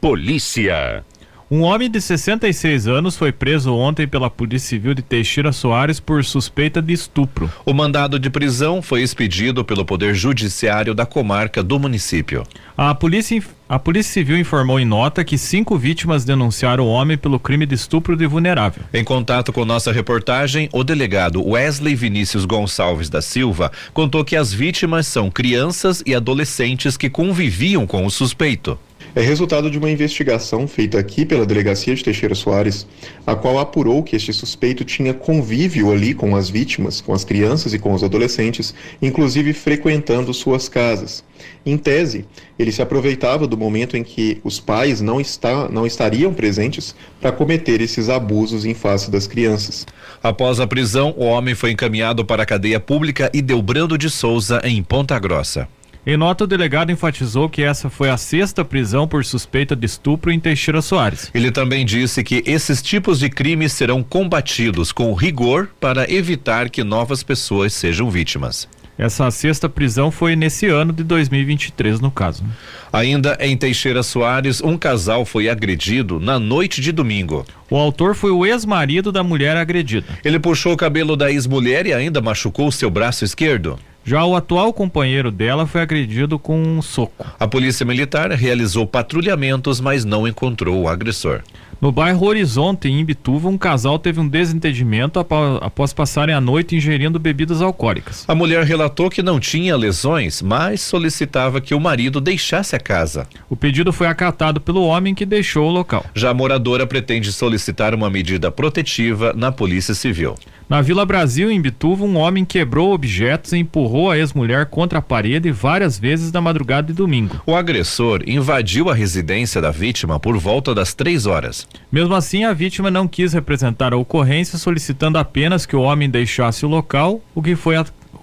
Polícia. 0.00 1.04
Um 1.50 1.60
homem 1.60 1.90
de 1.90 2.00
66 2.00 2.88
anos 2.88 3.18
foi 3.18 3.32
preso 3.32 3.74
ontem 3.74 4.08
pela 4.08 4.30
Polícia 4.30 4.70
Civil 4.70 4.94
de 4.94 5.02
Teixeira 5.02 5.52
Soares 5.52 6.00
por 6.00 6.24
suspeita 6.24 6.80
de 6.80 6.94
estupro. 6.94 7.52
O 7.66 7.74
mandado 7.74 8.18
de 8.18 8.30
prisão 8.30 8.80
foi 8.80 9.02
expedido 9.02 9.62
pelo 9.62 9.84
Poder 9.84 10.14
Judiciário 10.14 10.94
da 10.94 11.04
comarca 11.04 11.62
do 11.62 11.78
município. 11.78 12.44
A 12.78 12.94
Polícia, 12.94 13.42
a 13.68 13.78
Polícia 13.78 14.14
Civil 14.14 14.38
informou 14.38 14.80
em 14.80 14.86
nota 14.86 15.22
que 15.22 15.36
cinco 15.36 15.76
vítimas 15.76 16.24
denunciaram 16.24 16.84
o 16.84 16.90
homem 16.90 17.18
pelo 17.18 17.38
crime 17.38 17.66
de 17.66 17.74
estupro 17.74 18.16
de 18.16 18.26
vulnerável. 18.26 18.84
Em 18.94 19.04
contato 19.04 19.52
com 19.52 19.66
nossa 19.66 19.92
reportagem, 19.92 20.70
o 20.72 20.82
delegado 20.82 21.46
Wesley 21.46 21.94
Vinícius 21.94 22.46
Gonçalves 22.46 23.10
da 23.10 23.20
Silva 23.20 23.70
contou 23.92 24.24
que 24.24 24.34
as 24.34 24.50
vítimas 24.50 25.06
são 25.06 25.30
crianças 25.30 26.02
e 26.06 26.14
adolescentes 26.14 26.96
que 26.96 27.10
conviviam 27.10 27.86
com 27.86 28.06
o 28.06 28.10
suspeito 28.10 28.78
é 29.14 29.20
resultado 29.20 29.70
de 29.70 29.78
uma 29.78 29.90
investigação 29.90 30.68
feita 30.68 30.98
aqui 30.98 31.24
pela 31.24 31.44
Delegacia 31.44 31.94
de 31.94 32.04
Teixeira 32.04 32.34
Soares, 32.34 32.86
a 33.26 33.34
qual 33.34 33.58
apurou 33.58 34.02
que 34.02 34.16
este 34.16 34.32
suspeito 34.32 34.84
tinha 34.84 35.12
convívio 35.12 35.90
ali 35.90 36.14
com 36.14 36.36
as 36.36 36.48
vítimas, 36.48 37.00
com 37.00 37.12
as 37.12 37.24
crianças 37.24 37.74
e 37.74 37.78
com 37.78 37.92
os 37.92 38.04
adolescentes, 38.04 38.74
inclusive 39.02 39.52
frequentando 39.52 40.32
suas 40.32 40.68
casas. 40.68 41.24
Em 41.64 41.76
tese, 41.76 42.24
ele 42.58 42.70
se 42.70 42.82
aproveitava 42.82 43.46
do 43.46 43.56
momento 43.56 43.96
em 43.96 44.04
que 44.04 44.40
os 44.44 44.60
pais 44.60 45.00
não, 45.00 45.20
está, 45.20 45.68
não 45.68 45.86
estariam 45.86 46.32
presentes 46.32 46.94
para 47.20 47.32
cometer 47.32 47.80
esses 47.80 48.08
abusos 48.08 48.64
em 48.64 48.74
face 48.74 49.10
das 49.10 49.26
crianças. 49.26 49.86
Após 50.22 50.60
a 50.60 50.66
prisão, 50.66 51.14
o 51.16 51.24
homem 51.24 51.54
foi 51.54 51.70
encaminhado 51.70 52.24
para 52.24 52.42
a 52.42 52.46
cadeia 52.46 52.78
pública 52.78 53.30
e 53.32 53.42
deu 53.42 53.60
brando 53.62 53.96
de 53.96 54.10
Souza, 54.10 54.60
em 54.64 54.82
Ponta 54.82 55.18
Grossa. 55.18 55.68
Em 56.06 56.16
nota, 56.16 56.44
o 56.44 56.46
delegado 56.46 56.90
enfatizou 56.90 57.46
que 57.46 57.62
essa 57.62 57.90
foi 57.90 58.08
a 58.08 58.16
sexta 58.16 58.64
prisão 58.64 59.06
por 59.06 59.22
suspeita 59.22 59.76
de 59.76 59.84
estupro 59.84 60.32
em 60.32 60.40
Teixeira 60.40 60.80
Soares. 60.80 61.30
Ele 61.34 61.50
também 61.50 61.84
disse 61.84 62.24
que 62.24 62.42
esses 62.46 62.80
tipos 62.80 63.18
de 63.18 63.28
crimes 63.28 63.72
serão 63.74 64.02
combatidos 64.02 64.92
com 64.92 65.12
rigor 65.12 65.68
para 65.78 66.10
evitar 66.10 66.70
que 66.70 66.82
novas 66.82 67.22
pessoas 67.22 67.74
sejam 67.74 68.10
vítimas. 68.10 68.66
Essa 68.96 69.30
sexta 69.30 69.68
prisão 69.68 70.10
foi 70.10 70.36
nesse 70.36 70.66
ano 70.66 70.92
de 70.92 71.02
2023, 71.02 72.00
no 72.00 72.10
caso. 72.10 72.44
Né? 72.44 72.50
Ainda 72.92 73.36
em 73.40 73.56
Teixeira 73.56 74.02
Soares, 74.02 74.62
um 74.62 74.76
casal 74.78 75.24
foi 75.26 75.48
agredido 75.48 76.18
na 76.18 76.38
noite 76.38 76.80
de 76.80 76.92
domingo. 76.92 77.46
O 77.70 77.76
autor 77.76 78.14
foi 78.14 78.30
o 78.30 78.44
ex-marido 78.44 79.12
da 79.12 79.22
mulher 79.22 79.56
agredida. 79.56 80.06
Ele 80.24 80.38
puxou 80.38 80.72
o 80.72 80.76
cabelo 80.76 81.14
da 81.16 81.30
ex-mulher 81.30 81.86
e 81.86 81.92
ainda 81.92 82.20
machucou 82.20 82.72
seu 82.72 82.90
braço 82.90 83.24
esquerdo. 83.24 83.78
Já 84.04 84.24
o 84.24 84.34
atual 84.34 84.72
companheiro 84.72 85.30
dela 85.30 85.66
foi 85.66 85.82
agredido 85.82 86.38
com 86.38 86.60
um 86.60 86.80
soco. 86.80 87.26
A 87.38 87.46
polícia 87.46 87.84
militar 87.84 88.30
realizou 88.30 88.86
patrulhamentos, 88.86 89.80
mas 89.80 90.04
não 90.04 90.26
encontrou 90.26 90.82
o 90.82 90.88
agressor. 90.88 91.42
No 91.80 91.90
bairro 91.90 92.26
Horizonte, 92.26 92.88
em 92.88 93.00
Imbituva, 93.00 93.48
um 93.48 93.56
casal 93.56 93.98
teve 93.98 94.20
um 94.20 94.28
desentendimento 94.28 95.18
após 95.18 95.94
passarem 95.94 96.34
a 96.34 96.40
noite 96.40 96.76
ingerindo 96.76 97.18
bebidas 97.18 97.62
alcoólicas. 97.62 98.26
A 98.28 98.34
mulher 98.34 98.64
relatou 98.64 99.08
que 99.08 99.22
não 99.22 99.40
tinha 99.40 99.74
lesões, 99.74 100.42
mas 100.42 100.82
solicitava 100.82 101.58
que 101.58 101.74
o 101.74 101.80
marido 101.80 102.20
deixasse 102.20 102.76
a 102.76 102.78
casa. 102.78 103.26
O 103.48 103.56
pedido 103.56 103.94
foi 103.94 104.08
acatado 104.08 104.60
pelo 104.60 104.84
homem 104.84 105.14
que 105.14 105.24
deixou 105.24 105.68
o 105.68 105.72
local. 105.72 106.04
Já 106.14 106.28
a 106.28 106.34
moradora 106.34 106.86
pretende 106.86 107.32
solicitar 107.32 107.94
uma 107.94 108.10
medida 108.10 108.50
protetiva 108.50 109.32
na 109.34 109.50
Polícia 109.50 109.94
Civil. 109.94 110.34
Na 110.70 110.80
Vila 110.80 111.04
Brasil, 111.04 111.50
em 111.50 111.60
Bituva, 111.60 112.04
um 112.04 112.16
homem 112.16 112.44
quebrou 112.44 112.92
objetos 112.92 113.52
e 113.52 113.58
empurrou 113.58 114.08
a 114.08 114.16
ex-mulher 114.16 114.66
contra 114.66 115.00
a 115.00 115.02
parede 115.02 115.50
várias 115.50 115.98
vezes 115.98 116.30
na 116.30 116.40
madrugada 116.40 116.86
de 116.86 116.92
domingo. 116.92 117.42
O 117.44 117.56
agressor 117.56 118.22
invadiu 118.24 118.88
a 118.88 118.94
residência 118.94 119.60
da 119.60 119.72
vítima 119.72 120.20
por 120.20 120.38
volta 120.38 120.72
das 120.72 120.94
três 120.94 121.26
horas. 121.26 121.66
Mesmo 121.90 122.14
assim, 122.14 122.44
a 122.44 122.52
vítima 122.52 122.88
não 122.88 123.08
quis 123.08 123.32
representar 123.32 123.92
a 123.92 123.96
ocorrência, 123.96 124.56
solicitando 124.56 125.18
apenas 125.18 125.66
que 125.66 125.74
o 125.74 125.82
homem 125.82 126.08
deixasse 126.08 126.64
o 126.64 126.68
local, 126.68 127.20
o 127.34 127.42
que 127.42 127.56
foi 127.56 127.74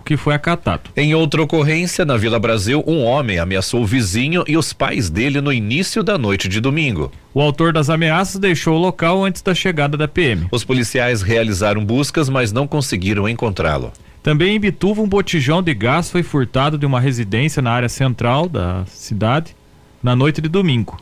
que 0.07 0.16
foi 0.16 0.34
acatado. 0.34 0.90
Em 0.95 1.13
outra 1.13 1.41
ocorrência, 1.41 2.06
na 2.06 2.16
Vila 2.16 2.40
Brasil, 2.40 2.81
um 2.88 3.03
homem 3.03 3.40
ameaçou 3.40 3.81
o 3.81 3.85
vizinho 3.85 4.45
e 4.47 4.56
os 4.56 4.72
pais 4.72 5.09
dele 5.09 5.41
no 5.41 5.51
início 5.51 6.01
da 6.01 6.18
noite 6.18 6.47
de 6.47 6.62
domingo. 6.62 7.12
O 7.34 7.41
autor 7.41 7.73
das 7.73 7.90
ameaças 7.90 8.40
deixou 8.40 8.75
o 8.75 8.81
local 8.81 9.25
antes 9.25 9.41
da 9.41 9.53
chegada 9.53 9.97
da 9.97 10.07
PM. 10.07 10.47
Os 10.50 10.63
policiais 10.63 11.22
realizaram 11.22 11.84
buscas, 11.84 12.29
mas 12.29 12.53
não 12.53 12.66
conseguiram 12.66 13.28
encontrá-lo. 13.28 13.91
Também 14.23 14.56
em 14.56 14.59
Bituva, 14.59 15.01
um 15.01 15.09
botijão 15.09 15.62
de 15.62 15.73
gás 15.73 16.09
foi 16.09 16.23
furtado 16.23 16.78
de 16.78 16.85
uma 16.85 17.01
residência 17.01 17.62
na 17.62 17.72
área 17.72 17.90
central 17.90 18.47
da 18.47 18.85
cidade 18.85 19.53
na 20.01 20.16
noite 20.16 20.40
de 20.40 20.47
domingo. 20.47 20.97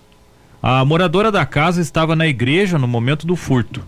A 0.63 0.83
moradora 0.83 1.31
da 1.31 1.45
casa 1.45 1.79
estava 1.79 2.15
na 2.15 2.25
igreja 2.25 2.79
no 2.79 2.87
momento 2.87 3.27
do 3.27 3.35
furto. 3.35 3.83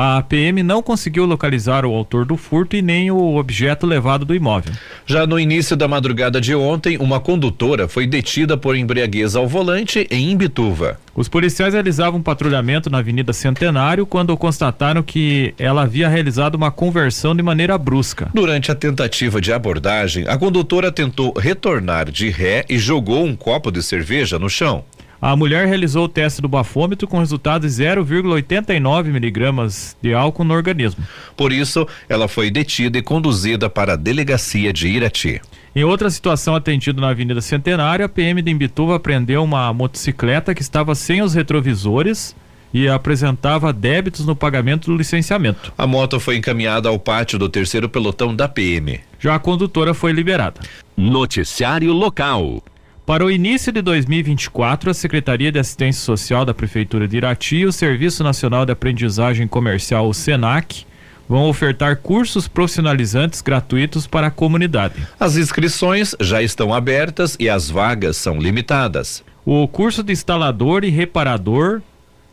A 0.00 0.22
PM 0.22 0.62
não 0.62 0.80
conseguiu 0.80 1.26
localizar 1.26 1.84
o 1.84 1.92
autor 1.92 2.24
do 2.24 2.36
furto 2.36 2.76
e 2.76 2.80
nem 2.80 3.10
o 3.10 3.34
objeto 3.34 3.84
levado 3.84 4.24
do 4.24 4.32
imóvel. 4.32 4.72
Já 5.04 5.26
no 5.26 5.40
início 5.40 5.76
da 5.76 5.88
madrugada 5.88 6.40
de 6.40 6.54
ontem, 6.54 6.96
uma 6.98 7.18
condutora 7.18 7.88
foi 7.88 8.06
detida 8.06 8.56
por 8.56 8.76
embriaguez 8.76 9.34
ao 9.34 9.48
volante 9.48 10.06
em 10.08 10.30
Imbituva. 10.30 11.00
Os 11.16 11.26
policiais 11.26 11.74
realizavam 11.74 12.20
um 12.20 12.22
patrulhamento 12.22 12.88
na 12.88 12.98
Avenida 12.98 13.32
Centenário 13.32 14.06
quando 14.06 14.36
constataram 14.36 15.02
que 15.02 15.52
ela 15.58 15.82
havia 15.82 16.08
realizado 16.08 16.54
uma 16.54 16.70
conversão 16.70 17.34
de 17.34 17.42
maneira 17.42 17.76
brusca. 17.76 18.30
Durante 18.32 18.70
a 18.70 18.76
tentativa 18.76 19.40
de 19.40 19.52
abordagem, 19.52 20.26
a 20.28 20.38
condutora 20.38 20.92
tentou 20.92 21.36
retornar 21.36 22.08
de 22.08 22.30
ré 22.30 22.64
e 22.68 22.78
jogou 22.78 23.24
um 23.24 23.34
copo 23.34 23.72
de 23.72 23.82
cerveja 23.82 24.38
no 24.38 24.48
chão. 24.48 24.84
A 25.20 25.34
mulher 25.34 25.66
realizou 25.66 26.04
o 26.04 26.08
teste 26.08 26.40
do 26.40 26.48
bafômetro 26.48 27.08
com 27.08 27.18
resultado 27.18 27.66
de 27.66 27.68
0,89 27.68 29.06
miligramas 29.06 29.96
de 30.00 30.14
álcool 30.14 30.44
no 30.44 30.54
organismo. 30.54 31.04
Por 31.36 31.52
isso, 31.52 31.86
ela 32.08 32.28
foi 32.28 32.50
detida 32.50 32.98
e 32.98 33.02
conduzida 33.02 33.68
para 33.68 33.94
a 33.94 33.96
delegacia 33.96 34.72
de 34.72 34.86
Irati. 34.86 35.40
Em 35.74 35.82
outra 35.82 36.08
situação 36.08 36.54
atendida 36.54 37.00
na 37.00 37.10
Avenida 37.10 37.40
Centenário, 37.40 38.04
a 38.04 38.08
PM 38.08 38.40
de 38.40 38.50
Imbituva 38.50 39.00
prendeu 39.00 39.42
uma 39.42 39.72
motocicleta 39.72 40.54
que 40.54 40.62
estava 40.62 40.94
sem 40.94 41.20
os 41.20 41.34
retrovisores 41.34 42.34
e 42.72 42.88
apresentava 42.88 43.72
débitos 43.72 44.24
no 44.24 44.36
pagamento 44.36 44.90
do 44.90 44.96
licenciamento. 44.96 45.72
A 45.76 45.86
moto 45.86 46.20
foi 46.20 46.36
encaminhada 46.36 46.88
ao 46.88 46.98
pátio 46.98 47.38
do 47.38 47.48
terceiro 47.48 47.88
pelotão 47.88 48.34
da 48.34 48.48
PM. 48.48 49.00
Já 49.18 49.34
a 49.34 49.38
condutora 49.38 49.94
foi 49.94 50.12
liberada. 50.12 50.60
Noticiário 50.96 51.92
local. 51.92 52.62
Para 53.08 53.24
o 53.24 53.30
início 53.30 53.72
de 53.72 53.80
2024, 53.80 54.90
a 54.90 54.92
Secretaria 54.92 55.50
de 55.50 55.58
Assistência 55.58 56.02
Social 56.02 56.44
da 56.44 56.52
Prefeitura 56.52 57.08
de 57.08 57.16
Irati 57.16 57.56
e 57.56 57.64
o 57.64 57.72
Serviço 57.72 58.22
Nacional 58.22 58.66
de 58.66 58.72
Aprendizagem 58.72 59.48
Comercial, 59.48 60.06
o 60.06 60.12
SENAC, 60.12 60.84
vão 61.26 61.48
ofertar 61.48 61.96
cursos 61.96 62.46
profissionalizantes 62.46 63.40
gratuitos 63.40 64.06
para 64.06 64.26
a 64.26 64.30
comunidade. 64.30 65.08
As 65.18 65.38
inscrições 65.38 66.14
já 66.20 66.42
estão 66.42 66.74
abertas 66.74 67.34
e 67.40 67.48
as 67.48 67.70
vagas 67.70 68.18
são 68.18 68.38
limitadas. 68.38 69.24
O 69.42 69.66
curso 69.66 70.02
de 70.02 70.12
instalador 70.12 70.84
e 70.84 70.90
reparador 70.90 71.80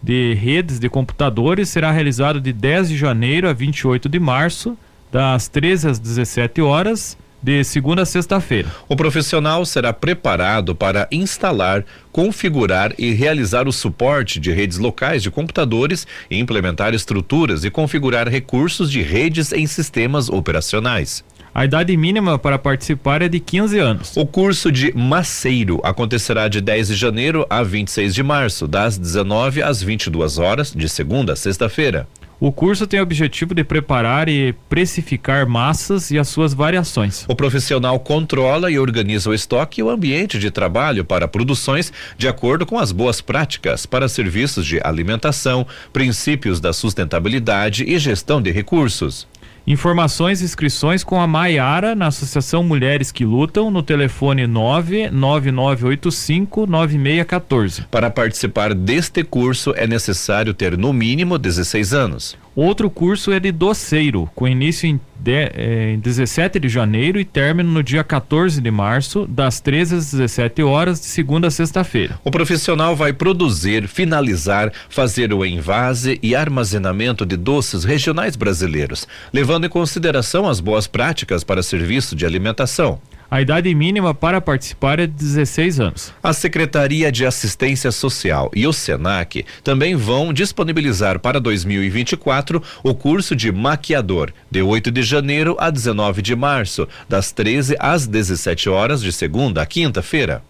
de 0.03 0.33
redes 0.33 0.77
de 0.77 0.89
computadores 0.89 1.69
será 1.69 1.89
realizado 1.89 2.41
de 2.41 2.51
10 2.51 2.89
de 2.89 2.97
janeiro 2.97 3.47
a 3.47 3.53
28 3.53 4.09
de 4.09 4.19
março, 4.19 4.77
das 5.09 5.47
13 5.47 5.87
às 5.87 5.99
17 5.99 6.61
horas 6.61 7.17
de 7.45 7.63
segunda 7.63 8.01
a 8.01 8.05
sexta-feira. 8.07 8.71
O 8.89 8.95
profissional 8.95 9.63
será 9.67 9.93
preparado 9.93 10.73
para 10.73 11.07
instalar, 11.11 11.85
configurar 12.11 12.91
e 12.97 13.11
realizar 13.11 13.67
o 13.67 13.71
suporte 13.71 14.39
de 14.39 14.51
redes 14.51 14.79
locais 14.79 15.21
de 15.21 15.29
computadores, 15.29 16.07
implementar 16.31 16.95
estruturas 16.95 17.63
e 17.63 17.69
configurar 17.69 18.27
recursos 18.27 18.89
de 18.89 19.03
redes 19.03 19.53
em 19.53 19.67
sistemas 19.67 20.27
operacionais. 20.27 21.23
A 21.53 21.65
idade 21.65 21.95
mínima 21.95 22.39
para 22.39 22.57
participar 22.57 23.21
é 23.21 23.29
de 23.29 23.39
15 23.39 23.77
anos. 23.77 24.17
O 24.17 24.25
curso 24.25 24.71
de 24.71 24.91
maceiro 24.97 25.79
acontecerá 25.83 26.47
de 26.47 26.59
10 26.59 26.87
de 26.87 26.95
janeiro 26.95 27.45
a 27.47 27.61
26 27.61 28.15
de 28.15 28.23
março, 28.23 28.67
das 28.67 28.97
19 28.97 29.61
às 29.61 29.83
22 29.83 30.39
horas, 30.39 30.73
de 30.73 30.89
segunda 30.89 31.33
a 31.33 31.35
sexta-feira. 31.35 32.07
O 32.39 32.51
curso 32.51 32.85
tem 32.85 32.99
o 32.99 33.03
objetivo 33.03 33.55
de 33.55 33.63
preparar 33.63 34.27
e 34.27 34.53
precificar 34.67 35.47
massas 35.47 36.11
e 36.11 36.19
as 36.19 36.27
suas 36.27 36.53
variações. 36.53 37.25
O 37.29 37.35
profissional 37.35 37.97
controla 37.99 38.69
e 38.69 38.77
organiza 38.77 39.29
o 39.29 39.33
estoque 39.33 39.79
e 39.79 39.83
o 39.83 39.89
ambiente 39.89 40.37
de 40.37 40.51
trabalho 40.51 41.05
para 41.05 41.27
produções 41.27 41.93
de 42.17 42.27
acordo 42.27 42.65
com 42.65 42.77
as 42.77 42.91
boas 42.91 43.21
práticas 43.21 43.85
para 43.85 44.09
serviços 44.09 44.65
de 44.65 44.81
alimentação, 44.83 45.65
princípios 45.93 46.59
da 46.59 46.73
sustentabilidade 46.73 47.85
e 47.85 47.97
gestão 47.97 48.41
de 48.41 48.51
recursos. 48.51 49.25
Informações 49.67 50.41
e 50.41 50.45
inscrições 50.45 51.03
com 51.03 51.19
a 51.19 51.25
Maiara 51.25 51.95
na 51.95 52.05
Associação 52.07 52.63
Mulheres 52.63 53.11
que 53.11 53.25
Lutam 53.25 53.71
no 53.71 53.81
telefone 53.81 54.45
99985 54.45 56.67
9614. 56.67 57.87
Para 57.89 58.11
participar 58.11 58.75
deste 58.75 59.23
curso 59.23 59.73
é 59.75 59.87
necessário 59.87 60.53
ter 60.53 60.77
no 60.77 60.93
mínimo 60.93 61.39
16 61.39 61.95
anos. 61.95 62.37
Outro 62.55 62.89
curso 62.89 63.33
é 63.33 63.39
de 63.39 63.51
doceiro, 63.51 64.29
com 64.33 64.47
início 64.47 64.87
em, 64.87 64.97
de, 65.19 65.51
eh, 65.53 65.91
em 65.93 65.99
17 65.99 66.57
de 66.57 66.69
janeiro 66.69 67.19
e 67.19 67.25
término 67.25 67.69
no 67.69 67.83
dia 67.83 68.01
14 68.01 68.61
de 68.61 68.71
março, 68.71 69.27
das 69.27 69.59
13 69.59 69.95
às 69.95 70.11
17 70.11 70.63
horas, 70.63 71.01
de 71.01 71.07
segunda 71.07 71.49
a 71.49 71.51
sexta-feira. 71.51 72.17
O 72.23 72.31
profissional 72.31 72.95
vai 72.95 73.11
produzir, 73.11 73.89
finalizar, 73.89 74.71
fazer 74.87 75.33
o 75.33 75.45
envase 75.45 76.17
e 76.23 76.33
armazenamento 76.33 77.25
de 77.25 77.35
doces 77.35 77.83
regionais 77.83 78.37
brasileiros, 78.37 79.05
levando 79.33 79.65
em 79.65 79.69
consideração 79.69 80.47
as 80.47 80.61
boas 80.61 80.87
práticas 80.87 81.43
para 81.43 81.61
serviço 81.61 82.15
de 82.15 82.25
alimentação. 82.25 83.01
A 83.29 83.41
idade 83.41 83.73
mínima 83.73 84.13
para 84.13 84.39
participar 84.39 84.99
é 84.99 85.07
de 85.07 85.13
16 85.13 85.79
anos. 85.79 86.13
A 86.21 86.31
Secretaria 86.31 87.11
de 87.11 87.25
Assistência 87.25 87.91
Social 87.91 88.51
e 88.55 88.67
o 88.67 88.73
SENAC 88.73 89.45
também 89.63 89.95
vão 89.95 90.31
disponibilizar 90.31 91.19
para 91.19 91.39
2024 91.39 92.61
o 92.83 92.93
curso 92.93 93.35
de 93.35 93.51
maquiador, 93.51 94.31
de 94.49 94.61
8 94.61 94.91
de 94.91 95.01
janeiro 95.01 95.55
a 95.59 95.69
19 95.69 96.21
de 96.21 96.35
março, 96.35 96.87
das 97.09 97.31
13 97.31 97.75
às 97.79 98.05
17 98.05 98.69
horas 98.69 99.01
de 99.01 99.11
segunda 99.11 99.61
a 99.61 99.65
quinta-feira. 99.65 100.43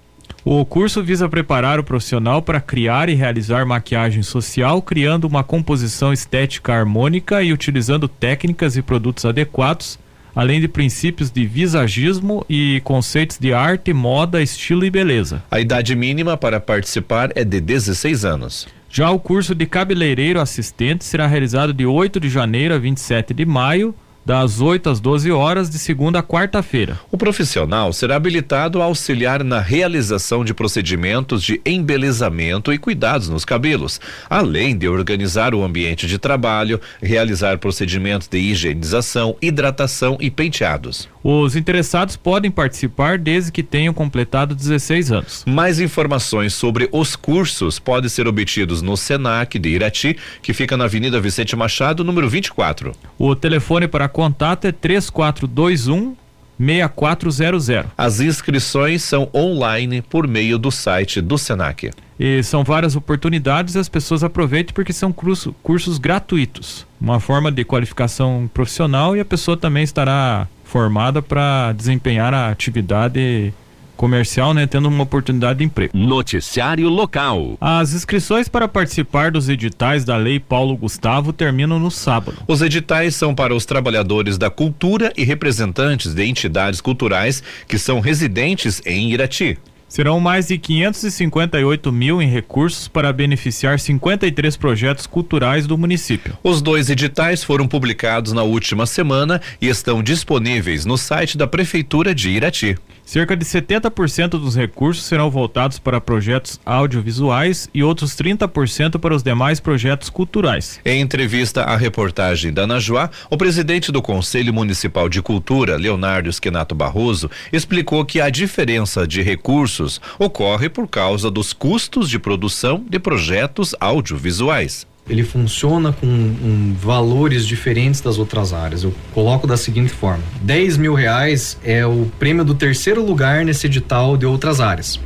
O 0.44 0.64
curso 0.64 1.02
visa 1.02 1.28
preparar 1.28 1.80
o 1.80 1.84
profissional 1.84 2.42
para 2.42 2.62
criar 2.62 3.10
e 3.10 3.16
realizar 3.16 3.66
maquiagem 3.66 4.22
social, 4.22 4.82
criando 4.82 5.26
uma 5.26 5.44
composição 5.44 6.14
estética 6.14 6.74
harmônica 6.74 7.42
e 7.42 7.52
utilizando 7.52 8.08
técnicas 8.08 8.78
e 8.78 8.82
produtos 8.82 9.26
adequados 9.26 9.98
além 10.36 10.60
de 10.60 10.68
princípios 10.68 11.32
de 11.32 11.46
visagismo 11.46 12.46
e 12.50 12.82
conceitos 12.84 13.38
de 13.40 13.54
arte, 13.54 13.94
moda, 13.94 14.42
estilo 14.42 14.84
e 14.86 14.92
beleza. 14.92 15.42
A 15.50 15.60
idade 15.60 15.96
mínima 15.96 16.36
para 16.36 16.60
participar 16.60 17.32
é 17.36 17.44
de 17.44 17.62
16 17.62 18.26
anos. 18.26 18.68
Já 18.90 19.10
o 19.10 19.20
curso 19.20 19.56
de 19.56 19.66
cabeleireiro 19.66 20.40
assistente 20.40 21.04
será 21.04 21.28
realizado 21.28 21.74
de 21.74 21.86
8 21.86 22.20
de 22.20 22.30
janeiro 22.30 22.74
a 22.74 22.78
27 22.78 23.34
de 23.34 23.46
maio 23.46 23.96
das 24.26 24.60
8 24.60 24.90
às 24.90 25.00
12 25.00 25.32
horas, 25.32 25.70
de 25.70 25.78
segunda 25.78 26.20
a 26.20 26.24
quarta-feira. 26.24 27.00
O 27.12 27.18
profissional 27.18 27.94
será 27.94 28.16
habilitado 28.16 28.82
a 28.82 28.86
auxiliar 28.86 29.44
na 29.44 29.60
realização 29.60 30.44
de 30.44 30.54
procedimentos 30.54 31.44
de 31.44 31.62
embelezamento 31.64 32.74
e 32.74 32.78
cuidados 32.78 33.30
nos 33.30 33.46
cabelos, 33.46 34.02
além 34.28 34.76
de 34.76 34.88
organizar 34.88 35.54
o 35.54 35.64
ambiente 35.64 36.08
de 36.08 36.18
trabalho, 36.18 36.82
realizar 37.02 37.60
procedimentos 37.60 38.28
de 38.28 38.40
higienização, 38.40 39.36
hidratação 39.42 40.18
e 40.20 40.32
penteados. 40.32 41.08
Os 41.24 41.56
interessados 41.56 42.16
podem 42.16 42.52
participar 42.52 43.18
desde 43.18 43.52
que 43.52 43.64
tenham 43.64 43.94
completado 43.94 44.54
16 44.54 45.12
anos. 45.12 45.44
Mais 45.48 45.80
informações 45.80 46.54
sobre 46.54 46.88
os 46.92 47.16
cursos 47.16 47.80
podem 47.80 48.08
ser 48.08 48.28
obtidos 48.28 48.84
no 48.84 48.96
Senac 48.96 49.58
de 49.58 49.70
Irati, 49.70 50.16
que 50.42 50.54
fica 50.54 50.78
na 50.78 50.86
Avenida 50.86 51.20
Vicente 51.20 51.56
Machado, 51.56 52.04
número 52.04 52.30
24. 52.30 52.92
O 53.18 53.36
telefone 53.36 53.88
para 53.88 54.08
contato 54.16 54.64
é 54.64 54.72
3421 54.72 56.16
6400. 56.58 57.68
As 57.98 58.22
inscrições 58.22 59.04
são 59.04 59.28
online 59.36 60.02
por 60.02 60.26
meio 60.26 60.58
do 60.58 60.72
site 60.72 61.20
do 61.20 61.38
Senac. 61.38 61.92
E 62.18 62.42
são 62.42 62.64
várias 62.64 62.96
oportunidades, 62.96 63.76
as 63.76 63.90
pessoas 63.90 64.24
aproveitem 64.24 64.74
porque 64.74 64.94
são 64.94 65.12
curso, 65.12 65.54
cursos 65.62 65.98
gratuitos. 65.98 66.88
Uma 67.00 67.20
forma 67.20 67.52
de 67.52 67.66
qualificação 67.66 68.50
profissional 68.54 69.18
e 69.18 69.20
a 69.20 69.26
pessoa 69.26 69.58
também 69.58 69.84
estará 69.84 70.48
formada 70.64 71.22
para 71.22 71.74
desempenhar 71.74 72.34
a 72.34 72.50
atividade 72.50 73.54
comercial, 73.96 74.54
né, 74.54 74.68
tendo 74.68 74.88
uma 74.88 75.04
oportunidade 75.04 75.60
de 75.60 75.66
emprego. 75.66 75.98
Noticiário 75.98 76.88
local. 76.90 77.58
As 77.60 77.94
inscrições 77.94 78.48
para 78.48 78.68
participar 78.68 79.32
dos 79.32 79.50
editais 79.50 80.06
da 80.06 80.18
Lei 80.18 80.40
Paulo 80.40 80.76
Gustavo 80.78 81.34
terminam 81.34 81.80
no 81.80 81.90
sábado. 81.90 82.38
Os 82.48 82.62
editais 82.62 83.16
são 83.16 83.34
para 83.34 83.56
os 83.56 83.66
trabalhadores 83.66 84.38
da 84.38 84.50
cultura 84.50 85.12
e 85.18 85.24
representantes 85.24 86.14
de 86.14 86.24
entidades 86.24 86.82
culturais 86.82 87.42
que 87.68 87.78
são 87.78 88.00
residentes 88.00 88.82
em 88.86 89.12
Irati. 89.12 89.58
Serão 89.88 90.20
mais 90.20 90.48
de 90.48 90.58
558 90.58 91.92
mil 91.92 92.22
em 92.22 92.28
recursos 92.28 92.88
para 92.88 93.14
beneficiar 93.14 93.80
53 93.80 94.58
projetos 94.58 95.08
culturais 95.08 95.68
do 95.68 95.78
município. 95.78 96.38
Os 96.44 96.62
dois 96.62 96.90
editais 96.90 97.44
foram 97.44 97.68
publicados 97.68 98.34
na 98.34 98.44
última 98.44 98.86
semana 98.86 99.40
e 99.62 99.68
estão 99.68 100.04
disponíveis 100.04 100.86
no 100.86 100.98
site 100.98 101.38
da 101.38 101.48
Prefeitura 101.48 102.14
de 102.14 102.30
Irati. 102.30 102.76
Cerca 103.06 103.38
de 103.38 103.46
70% 103.46 104.30
dos 104.30 104.56
recursos 104.56 105.06
serão 105.06 105.30
voltados 105.30 105.78
para 105.78 106.02
projetos 106.02 106.60
audiovisuais 106.66 107.70
e 107.72 107.84
outros 107.84 108.14
30% 108.16 108.98
para 108.98 109.14
os 109.14 109.22
demais 109.22 109.60
projetos 109.60 110.10
culturais. 110.10 110.80
Em 110.84 111.02
entrevista 111.02 111.62
à 111.62 111.78
reportagem 111.78 112.52
da 112.52 112.66
Najuá, 112.66 113.12
o 113.30 113.38
presidente 113.38 113.92
do 113.92 114.02
Conselho 114.02 114.52
Municipal 114.52 115.08
de 115.08 115.22
Cultura, 115.22 115.78
Leonardo 115.78 116.30
Esquenato 116.30 116.74
Barroso, 116.74 117.30
explicou 117.54 118.04
que 118.04 118.20
a 118.20 118.32
diferença 118.32 119.08
de 119.08 119.22
recursos 119.22 120.02
ocorre 120.18 120.68
por 120.68 120.88
causa 120.88 121.30
dos 121.30 121.54
custos 121.54 122.10
de 122.10 122.18
produção 122.18 122.84
de 122.90 122.98
projetos 122.98 123.76
audiovisuais 123.80 124.88
ele 125.08 125.24
funciona 125.24 125.94
com 125.94 126.08
um, 126.08 126.76
valores 126.80 127.46
diferentes 127.46 128.02
das 128.02 128.18
outras 128.18 128.54
áreas. 128.54 128.84
Eu 128.84 128.94
coloco 129.14 129.46
da 129.46 129.58
seguinte 129.58 129.92
forma: 129.92 130.24
10 130.42 130.78
mil 130.78 130.94
reais 130.94 131.58
é 131.64 131.86
o 131.86 132.10
prêmio 132.20 132.44
do 132.44 132.56
terceiro 132.56 133.06
lugar 133.06 133.46
nesse 133.46 133.68
edital 133.68 134.18
de 134.18 134.26
outras 134.26 134.60
áreas. 134.60 135.00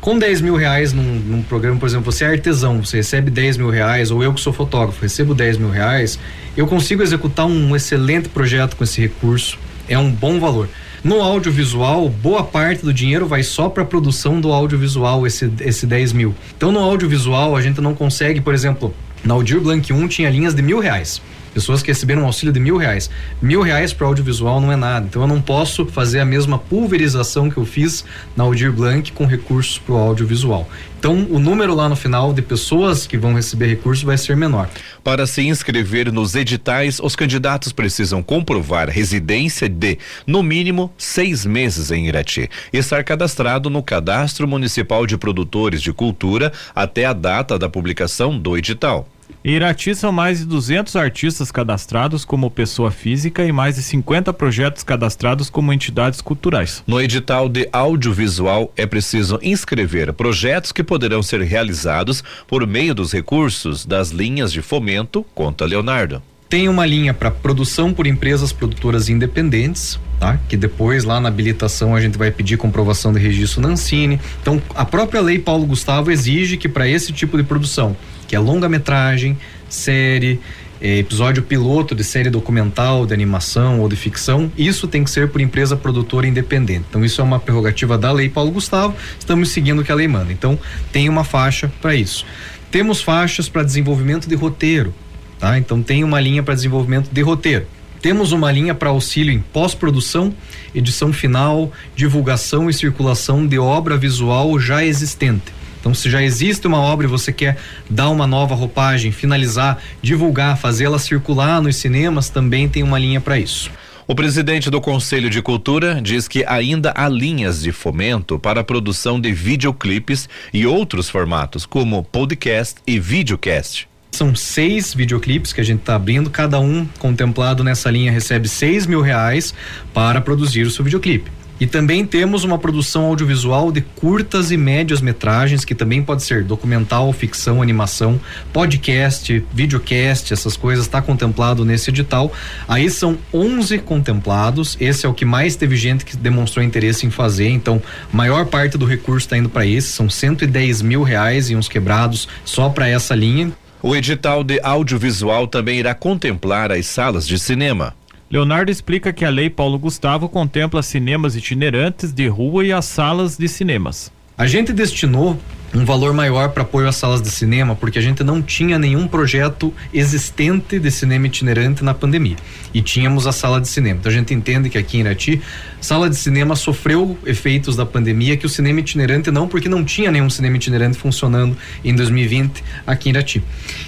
Com 0.00 0.18
10 0.18 0.42
mil 0.42 0.54
reais 0.54 0.92
num, 0.92 1.02
num, 1.02 1.42
programa, 1.42 1.78
por 1.78 1.86
exemplo, 1.86 2.12
você 2.12 2.24
é 2.24 2.28
artesão, 2.28 2.84
você 2.84 2.98
recebe 2.98 3.30
10 3.30 3.56
mil 3.56 3.70
reais, 3.70 4.10
ou 4.10 4.22
eu 4.22 4.34
que 4.34 4.40
sou 4.40 4.52
fotógrafo, 4.52 5.00
recebo 5.00 5.34
10 5.34 5.56
mil 5.56 5.70
reais, 5.70 6.18
eu 6.54 6.66
consigo 6.66 7.02
executar 7.02 7.46
um 7.46 7.74
excelente 7.74 8.28
projeto 8.28 8.76
com 8.76 8.84
esse 8.84 9.00
recurso, 9.00 9.58
é 9.88 9.96
um 9.96 10.10
bom 10.10 10.38
valor. 10.38 10.68
No 11.02 11.22
audiovisual, 11.22 12.08
boa 12.08 12.42
parte 12.42 12.82
do 12.82 12.92
dinheiro 12.92 13.26
vai 13.26 13.42
só 13.42 13.70
para 13.70 13.82
a 13.82 13.86
produção 13.86 14.40
do 14.40 14.52
audiovisual, 14.52 15.26
esse, 15.26 15.50
esse 15.60 15.86
10 15.86 16.12
mil. 16.12 16.34
Então, 16.56 16.70
no 16.70 16.80
audiovisual, 16.80 17.56
a 17.56 17.62
gente 17.62 17.80
não 17.80 17.94
consegue, 17.94 18.40
por 18.40 18.52
exemplo, 18.52 18.94
na 19.24 19.34
Audir 19.34 19.60
Blank 19.60 19.92
1 19.92 20.08
tinha 20.08 20.30
linhas 20.30 20.54
de 20.54 20.62
mil 20.62 20.78
reais. 20.78 21.20
Pessoas 21.54 21.82
que 21.82 21.88
receberam 21.88 22.22
um 22.22 22.26
auxílio 22.26 22.52
de 22.52 22.58
mil 22.58 22.76
reais. 22.76 23.08
Mil 23.40 23.62
reais 23.62 23.92
para 23.92 24.08
audiovisual 24.08 24.60
não 24.60 24.72
é 24.72 24.76
nada. 24.76 25.06
Então 25.08 25.22
eu 25.22 25.28
não 25.28 25.40
posso 25.40 25.86
fazer 25.86 26.18
a 26.18 26.24
mesma 26.24 26.58
pulverização 26.58 27.48
que 27.48 27.56
eu 27.56 27.64
fiz 27.64 28.04
na 28.36 28.42
Audir 28.42 28.72
Blank 28.72 29.12
com 29.12 29.24
recursos 29.24 29.78
para 29.78 29.94
o 29.94 29.98
audiovisual. 29.98 30.68
Então 30.98 31.28
o 31.30 31.38
número 31.38 31.72
lá 31.72 31.88
no 31.88 31.94
final 31.94 32.32
de 32.32 32.42
pessoas 32.42 33.06
que 33.06 33.16
vão 33.16 33.34
receber 33.34 33.68
recursos 33.68 34.02
vai 34.02 34.18
ser 34.18 34.36
menor. 34.36 34.68
Para 35.04 35.28
se 35.28 35.42
inscrever 35.42 36.10
nos 36.10 36.34
editais, 36.34 36.98
os 36.98 37.14
candidatos 37.14 37.70
precisam 37.70 38.20
comprovar 38.20 38.88
residência 38.88 39.68
de, 39.68 39.96
no 40.26 40.42
mínimo, 40.42 40.92
seis 40.98 41.46
meses 41.46 41.92
em 41.92 42.08
Irati 42.08 42.50
estar 42.72 43.04
cadastrado 43.04 43.70
no 43.70 43.80
Cadastro 43.80 44.48
Municipal 44.48 45.06
de 45.06 45.16
Produtores 45.16 45.80
de 45.80 45.92
Cultura 45.92 46.52
até 46.74 47.04
a 47.04 47.12
data 47.12 47.56
da 47.56 47.68
publicação 47.68 48.36
do 48.36 48.58
edital. 48.58 49.08
Em 49.46 49.56
Irati 49.56 49.94
são 49.94 50.10
mais 50.10 50.38
de 50.38 50.46
200 50.46 50.96
artistas 50.96 51.52
cadastrados 51.52 52.24
como 52.24 52.50
pessoa 52.50 52.90
física 52.90 53.44
e 53.44 53.52
mais 53.52 53.74
de 53.74 53.82
50 53.82 54.32
projetos 54.32 54.82
cadastrados 54.82 55.50
como 55.50 55.70
entidades 55.70 56.22
culturais. 56.22 56.82
No 56.86 56.98
edital 56.98 57.46
de 57.46 57.68
audiovisual 57.70 58.72
é 58.74 58.86
preciso 58.86 59.38
inscrever 59.42 60.14
projetos 60.14 60.72
que 60.72 60.82
poderão 60.82 61.22
ser 61.22 61.42
realizados 61.42 62.24
por 62.48 62.66
meio 62.66 62.94
dos 62.94 63.12
recursos 63.12 63.84
das 63.84 64.08
linhas 64.08 64.50
de 64.50 64.62
fomento, 64.62 65.22
conta 65.34 65.66
Leonardo. 65.66 66.22
Tem 66.48 66.66
uma 66.66 66.86
linha 66.86 67.12
para 67.12 67.30
produção 67.30 67.92
por 67.92 68.06
empresas 68.06 68.50
produtoras 68.50 69.10
independentes, 69.10 70.00
tá? 70.18 70.38
Que 70.48 70.56
depois 70.56 71.04
lá 71.04 71.20
na 71.20 71.28
habilitação 71.28 71.94
a 71.94 72.00
gente 72.00 72.16
vai 72.16 72.30
pedir 72.30 72.56
comprovação 72.56 73.12
de 73.12 73.18
registro 73.18 73.60
na 73.60 73.68
Ancine. 73.68 74.18
Então, 74.40 74.62
a 74.74 74.86
própria 74.86 75.20
lei 75.20 75.38
Paulo 75.38 75.66
Gustavo 75.66 76.10
exige 76.10 76.56
que 76.56 76.68
para 76.68 76.88
esse 76.88 77.12
tipo 77.12 77.36
de 77.36 77.42
produção 77.42 77.94
que 78.34 78.36
é 78.36 78.40
longa-metragem, 78.40 79.38
série, 79.68 80.40
é, 80.80 80.98
episódio 80.98 81.40
piloto 81.40 81.94
de 81.94 82.02
série 82.02 82.28
documental, 82.28 83.06
de 83.06 83.14
animação 83.14 83.78
ou 83.78 83.88
de 83.88 83.94
ficção, 83.94 84.50
isso 84.58 84.88
tem 84.88 85.04
que 85.04 85.10
ser 85.10 85.28
por 85.28 85.40
empresa 85.40 85.76
produtora 85.76 86.26
independente. 86.26 86.84
Então, 86.90 87.04
isso 87.04 87.20
é 87.20 87.24
uma 87.24 87.38
prerrogativa 87.38 87.96
da 87.96 88.10
Lei 88.10 88.28
Paulo 88.28 88.50
Gustavo, 88.50 88.92
estamos 89.16 89.50
seguindo 89.50 89.82
o 89.82 89.84
que 89.84 89.92
a 89.92 89.94
lei 89.94 90.08
manda. 90.08 90.32
Então, 90.32 90.58
tem 90.90 91.08
uma 91.08 91.22
faixa 91.22 91.72
para 91.80 91.94
isso. 91.94 92.26
Temos 92.72 93.00
faixas 93.00 93.48
para 93.48 93.62
desenvolvimento 93.62 94.28
de 94.28 94.34
roteiro, 94.34 94.92
tá? 95.38 95.56
Então, 95.56 95.80
tem 95.80 96.02
uma 96.02 96.18
linha 96.18 96.42
para 96.42 96.54
desenvolvimento 96.54 97.10
de 97.12 97.22
roteiro. 97.22 97.66
Temos 98.02 98.32
uma 98.32 98.50
linha 98.50 98.74
para 98.74 98.90
auxílio 98.90 99.32
em 99.32 99.38
pós-produção, 99.38 100.34
edição 100.74 101.12
final, 101.12 101.70
divulgação 101.94 102.68
e 102.68 102.74
circulação 102.74 103.46
de 103.46 103.60
obra 103.60 103.96
visual 103.96 104.58
já 104.58 104.84
existente. 104.84 105.52
Então, 105.84 105.92
se 105.92 106.08
já 106.08 106.22
existe 106.22 106.66
uma 106.66 106.80
obra 106.80 107.06
e 107.06 107.10
você 107.10 107.30
quer 107.30 107.58
dar 107.90 108.08
uma 108.08 108.26
nova 108.26 108.54
roupagem, 108.54 109.12
finalizar, 109.12 109.76
divulgar, 110.00 110.56
fazê-la 110.56 110.98
circular 110.98 111.60
nos 111.60 111.76
cinemas, 111.76 112.30
também 112.30 112.66
tem 112.66 112.82
uma 112.82 112.98
linha 112.98 113.20
para 113.20 113.38
isso. 113.38 113.70
O 114.06 114.14
presidente 114.14 114.70
do 114.70 114.80
Conselho 114.80 115.28
de 115.28 115.42
Cultura 115.42 116.00
diz 116.00 116.26
que 116.26 116.42
ainda 116.46 116.90
há 116.96 117.06
linhas 117.06 117.60
de 117.60 117.70
fomento 117.70 118.38
para 118.38 118.62
a 118.62 118.64
produção 118.64 119.20
de 119.20 119.30
videoclipes 119.34 120.26
e 120.54 120.66
outros 120.66 121.10
formatos, 121.10 121.66
como 121.66 122.02
podcast 122.02 122.76
e 122.86 122.98
videocast 122.98 123.86
São 124.10 124.34
seis 124.34 124.94
videoclipes 124.94 125.52
que 125.52 125.60
a 125.60 125.64
gente 125.64 125.80
está 125.80 125.96
abrindo, 125.96 126.30
cada 126.30 126.58
um 126.58 126.86
contemplado 126.98 127.62
nessa 127.62 127.90
linha 127.90 128.10
recebe 128.10 128.48
seis 128.48 128.86
mil 128.86 129.02
reais 129.02 129.52
para 129.92 130.18
produzir 130.22 130.62
o 130.62 130.70
seu 130.70 130.82
videoclipe. 130.82 131.43
E 131.60 131.66
também 131.66 132.04
temos 132.04 132.42
uma 132.42 132.58
produção 132.58 133.04
audiovisual 133.06 133.70
de 133.70 133.80
curtas 133.80 134.50
e 134.50 134.56
médias 134.56 135.00
metragens, 135.00 135.64
que 135.64 135.74
também 135.74 136.02
pode 136.02 136.22
ser 136.22 136.42
documental, 136.42 137.12
ficção, 137.12 137.62
animação, 137.62 138.20
podcast, 138.52 139.44
videocast, 139.52 140.32
essas 140.32 140.56
coisas 140.56 140.84
está 140.84 141.00
contemplado 141.00 141.64
nesse 141.64 141.90
edital. 141.90 142.32
Aí 142.66 142.90
são 142.90 143.16
11 143.32 143.78
contemplados, 143.78 144.76
esse 144.80 145.06
é 145.06 145.08
o 145.08 145.14
que 145.14 145.24
mais 145.24 145.54
teve 145.54 145.76
gente 145.76 146.04
que 146.04 146.16
demonstrou 146.16 146.64
interesse 146.64 147.06
em 147.06 147.10
fazer, 147.10 147.48
então 147.48 147.80
maior 148.12 148.46
parte 148.46 148.76
do 148.76 148.84
recurso 148.84 149.26
está 149.26 149.38
indo 149.38 149.48
para 149.48 149.64
esse, 149.64 149.88
são 149.88 150.10
110 150.10 150.82
mil 150.82 151.02
reais 151.02 151.50
e 151.50 151.56
uns 151.56 151.68
quebrados 151.68 152.28
só 152.44 152.68
para 152.68 152.88
essa 152.88 153.14
linha. 153.14 153.52
O 153.80 153.94
edital 153.94 154.42
de 154.42 154.58
audiovisual 154.62 155.46
também 155.46 155.78
irá 155.78 155.94
contemplar 155.94 156.72
as 156.72 156.86
salas 156.86 157.26
de 157.28 157.38
cinema. 157.38 157.94
Leonardo 158.34 158.68
explica 158.68 159.12
que 159.12 159.24
a 159.24 159.30
Lei 159.30 159.48
Paulo 159.48 159.78
Gustavo 159.78 160.28
contempla 160.28 160.82
cinemas 160.82 161.36
itinerantes 161.36 162.12
de 162.12 162.26
rua 162.26 162.66
e 162.66 162.72
as 162.72 162.84
salas 162.84 163.36
de 163.36 163.46
cinemas. 163.46 164.10
A 164.36 164.44
gente 164.44 164.72
destinou 164.72 165.38
um 165.72 165.84
valor 165.84 166.12
maior 166.12 166.48
para 166.48 166.62
apoio 166.62 166.88
às 166.88 166.96
salas 166.96 167.22
de 167.22 167.30
cinema, 167.30 167.76
porque 167.76 167.96
a 167.96 168.02
gente 168.02 168.24
não 168.24 168.42
tinha 168.42 168.76
nenhum 168.76 169.06
projeto 169.06 169.72
existente 169.92 170.80
de 170.80 170.90
cinema 170.90 171.28
itinerante 171.28 171.84
na 171.84 171.94
pandemia. 171.94 172.34
E 172.72 172.82
tínhamos 172.82 173.26
a 173.28 173.32
sala 173.32 173.60
de 173.60 173.68
cinema. 173.68 174.00
Então 174.00 174.10
a 174.10 174.14
gente 174.14 174.34
entende 174.34 174.68
que 174.68 174.78
aqui 174.78 174.96
em 174.96 175.00
Irati, 175.00 175.40
sala 175.80 176.10
de 176.10 176.16
cinema 176.16 176.56
sofreu 176.56 177.16
efeitos 177.24 177.76
da 177.76 177.86
pandemia 177.86 178.36
que 178.36 178.46
o 178.46 178.48
cinema 178.48 178.80
itinerante 178.80 179.30
não, 179.30 179.46
porque 179.46 179.68
não 179.68 179.84
tinha 179.84 180.10
nenhum 180.10 180.28
cinema 180.28 180.56
itinerante 180.56 180.98
funcionando 180.98 181.56
em 181.84 181.94
2020 181.94 182.64
aqui 182.84 183.08
em 183.08 183.12
Irati. 183.12 183.44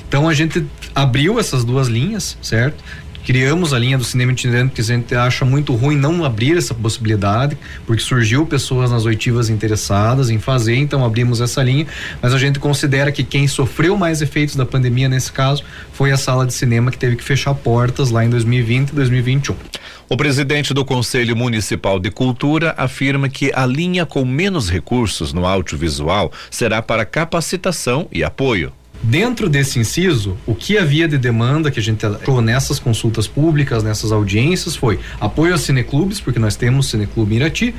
Então 0.09 0.29
a 0.29 0.35
gente 0.35 0.65
abriu 0.95 1.39
essas 1.41 1.65
duas 1.65 1.89
linhas, 1.89 2.39
certo? 2.41 2.83
Criamos 3.27 3.75
a 3.75 3.79
linha 3.79 3.99
do 3.99 4.05
cinema 4.05 4.31
itinerante 4.31 4.73
que 4.73 4.81
a 4.81 4.85
gente 4.85 5.13
acha 5.13 5.45
muito 5.45 5.75
ruim 5.75 5.97
não 5.97 6.25
abrir 6.25 6.57
essa 6.57 6.73
possibilidade, 6.73 7.59
porque 7.85 8.01
surgiu 8.01 8.47
pessoas 8.47 8.93
nas 8.93 9.05
oitivas 9.05 9.51
interessadas 9.51 10.31
em 10.31 10.39
fazer, 10.39 10.77
então 10.77 11.05
abrimos 11.05 11.41
essa 11.41 11.61
linha, 11.61 11.89
mas 12.23 12.33
a 12.33 12.39
gente 12.39 12.61
considera 12.61 13.11
que 13.11 13.25
quem 13.25 13.49
sofreu 13.49 13.97
mais 13.97 14.23
efeitos 14.23 14.55
da 14.55 14.65
pandemia 14.65 15.09
nesse 15.09 15.33
caso 15.33 15.65
foi 15.93 16.13
a 16.13 16.17
sala 16.17 16.47
de 16.47 16.55
cinema 16.55 16.89
que 16.89 16.99
teve 16.99 17.17
que 17.17 17.25
fechar 17.25 17.53
portas 17.53 18.13
lá 18.13 18.25
em 18.25 18.31
2020 18.31 18.91
e 18.91 18.95
2021. 18.95 19.57
O 20.09 20.17
presidente 20.17 20.73
do 20.73 20.85
Conselho 20.85 21.35
Municipal 21.35 21.99
de 21.99 22.13
Cultura 22.13 22.75
afirma 22.79 23.29
que 23.29 23.51
a 23.53 23.67
linha 23.67 24.07
com 24.07 24.25
menos 24.25 24.71
recursos 24.71 25.33
no 25.33 25.45
audiovisual 25.45 26.31
será 26.49 26.81
para 26.81 27.05
capacitação 27.05 28.07
e 28.13 28.23
apoio. 28.23 28.73
Dentro 29.03 29.49
desse 29.49 29.79
inciso, 29.79 30.37
o 30.47 30.55
que 30.55 30.79
havia 30.79 31.07
de 31.07 31.17
demanda 31.19 31.71
que 31.71 31.79
a 31.79 31.83
gente 31.83 32.05
achou 32.05 32.41
nessas 32.41 32.79
consultas 32.79 33.27
públicas, 33.27 33.83
nessas 33.83 34.11
audiências, 34.11 34.75
foi 34.75 34.99
apoio 35.21 35.55
a 35.55 35.59
cineclubes, 35.59 36.21
porque 36.21 36.39
nós 36.39 36.57
temos 36.57 36.89
cineclube 36.89 37.37
Irati, 37.37 37.75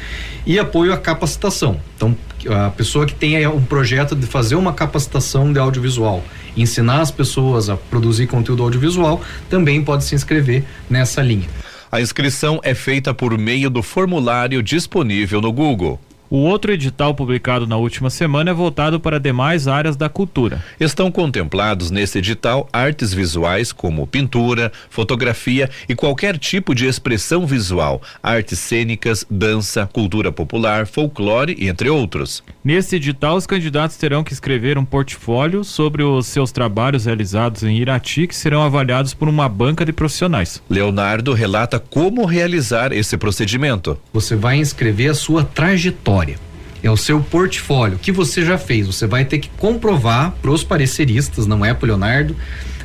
e 0.46 0.58
apoio 0.58 0.94
à 0.94 0.98
capacitação. 0.98 1.80
Então, 1.96 2.16
a 2.50 2.70
pessoa 2.70 3.06
que 3.06 3.14
tem 3.14 3.46
um 3.48 3.64
projeto 3.64 4.16
de 4.16 4.26
fazer 4.26 4.56
uma 4.56 4.72
capacitação 4.72 5.52
de 5.52 5.60
audiovisual, 5.60 6.24
ensinar 6.56 7.02
as 7.02 7.12
pessoas 7.12 7.70
a 7.70 7.76
produzir 7.76 8.28
conteúdo 8.28 8.64
audiovisual, 8.64 9.22
também 9.50 9.84
pode 9.84 10.06
se 10.06 10.16
inscrever 10.16 10.64
nessa 10.90 11.22
linha. 11.22 11.48
A 11.92 12.02
inscrição 12.02 12.60
é 12.64 12.74
feita 12.74 13.14
por 13.14 13.38
meio 13.38 13.70
do 13.70 13.82
formulário 13.82 14.62
disponível 14.62 15.42
no 15.42 15.52
Google. 15.52 16.00
O 16.30 16.40
outro 16.40 16.74
edital 16.74 17.16
publicado 17.16 17.66
na 17.66 17.78
última 17.78 18.10
semana 18.10 18.52
é 18.52 18.54
voltado 18.54 19.00
para 19.00 19.18
demais 19.18 19.66
áreas 19.66 19.96
da 19.96 20.10
cultura. 20.10 20.62
Estão 20.78 21.10
contemplados 21.10 21.90
nesse 21.90 22.18
edital 22.18 22.68
artes 22.74 23.14
visuais 23.14 23.72
como 23.72 24.06
pintura, 24.06 24.70
fotografia 24.90 25.70
e 25.88 25.96
qualquer 25.96 26.38
tipo 26.38 26.76
de 26.76 26.86
expressão 26.86 27.46
visual, 27.46 28.02
artes 28.22 28.60
cênicas, 28.60 29.26
dança, 29.32 29.88
cultura 29.88 30.30
popular, 30.30 30.86
folclore 30.86 31.56
e 31.58 31.70
entre 31.70 31.90
outros. 31.90 32.44
Nesse 32.62 32.98
edital, 32.98 33.38
os 33.38 33.48
candidatos 33.48 33.96
terão 33.96 34.22
que 34.22 34.34
escrever 34.34 34.78
um 34.78 34.84
portfólio 34.84 35.64
sobre 35.64 36.04
os 36.04 36.28
seus 36.28 36.52
trabalhos 36.52 37.06
realizados 37.06 37.64
em 37.64 37.78
Irati, 37.78 38.28
que 38.28 38.36
serão 38.36 38.64
avaliados 38.64 39.14
por 39.14 39.30
uma 39.30 39.48
banca 39.48 39.86
de 39.86 39.94
profissionais. 39.94 40.62
Leonardo 40.70 41.32
relata 41.32 41.80
como 41.80 42.26
realizar 42.26 42.92
esse 42.92 43.16
procedimento. 43.16 43.98
Você 44.12 44.36
vai 44.36 44.58
inscrever 44.58 45.12
a 45.12 45.16
sua 45.16 45.46
trajetória 45.46 46.17
memória. 46.18 46.40
É 46.82 46.90
o 46.90 46.98
seu 46.98 47.20
portfólio, 47.20 48.00
que 48.00 48.12
você 48.12 48.46
já 48.46 48.58
fez. 48.58 48.88
Você 48.88 49.06
vai 49.06 49.26
ter 49.26 49.40
que 49.40 49.50
comprovar 49.58 50.32
para 50.42 50.52
os 50.52 50.64
pareceristas, 50.64 51.46
não 51.46 51.66
é 51.66 51.74
para 51.74 51.88
Leonardo. 51.88 52.36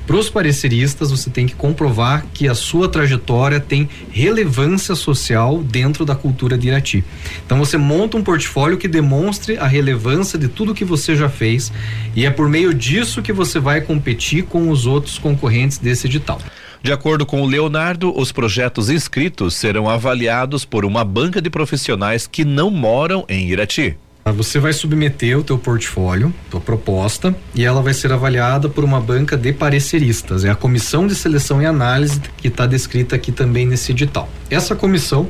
Para 0.06 0.16
os 0.16 0.28
pareceristas, 0.28 1.10
você 1.10 1.30
tem 1.30 1.46
que 1.46 1.54
comprovar 1.54 2.26
que 2.34 2.48
a 2.48 2.54
sua 2.54 2.88
trajetória 2.88 3.60
tem 3.60 3.88
relevância 4.10 4.94
social 4.94 5.62
dentro 5.62 6.04
da 6.04 6.14
cultura 6.14 6.58
de 6.58 6.68
Irati. 6.68 7.04
Então 7.46 7.58
você 7.58 7.76
monta 7.76 8.16
um 8.16 8.22
portfólio 8.22 8.76
que 8.76 8.88
demonstre 8.88 9.56
a 9.56 9.66
relevância 9.66 10.38
de 10.38 10.48
tudo 10.48 10.74
que 10.74 10.84
você 10.84 11.14
já 11.14 11.28
fez 11.28 11.72
e 12.16 12.26
é 12.26 12.30
por 12.30 12.48
meio 12.48 12.74
disso 12.74 13.22
que 13.22 13.32
você 13.32 13.60
vai 13.60 13.80
competir 13.80 14.44
com 14.44 14.70
os 14.70 14.86
outros 14.86 15.18
concorrentes 15.18 15.78
desse 15.78 16.08
edital. 16.08 16.40
De 16.82 16.92
acordo 16.92 17.24
com 17.24 17.42
o 17.42 17.46
Leonardo, 17.46 18.12
os 18.18 18.32
projetos 18.32 18.90
inscritos 18.90 19.54
serão 19.54 19.88
avaliados 19.88 20.64
por 20.64 20.84
uma 20.84 21.04
banca 21.04 21.40
de 21.40 21.48
profissionais 21.48 22.26
que 22.26 22.44
não 22.44 22.72
moram 22.72 23.24
em 23.28 23.48
Irati. 23.48 23.96
Você 24.24 24.60
vai 24.60 24.72
submeter 24.72 25.36
o 25.36 25.42
teu 25.42 25.58
portfólio, 25.58 26.32
tua 26.48 26.60
proposta, 26.60 27.34
e 27.56 27.64
ela 27.64 27.82
vai 27.82 27.92
ser 27.92 28.12
avaliada 28.12 28.68
por 28.68 28.84
uma 28.84 29.00
banca 29.00 29.36
de 29.36 29.52
pareceristas. 29.52 30.44
É 30.44 30.50
a 30.50 30.54
comissão 30.54 31.08
de 31.08 31.14
seleção 31.14 31.60
e 31.60 31.66
análise 31.66 32.20
que 32.36 32.46
está 32.46 32.64
descrita 32.64 33.16
aqui 33.16 33.32
também 33.32 33.66
nesse 33.66 33.90
edital. 33.90 34.28
Essa 34.48 34.76
comissão, 34.76 35.28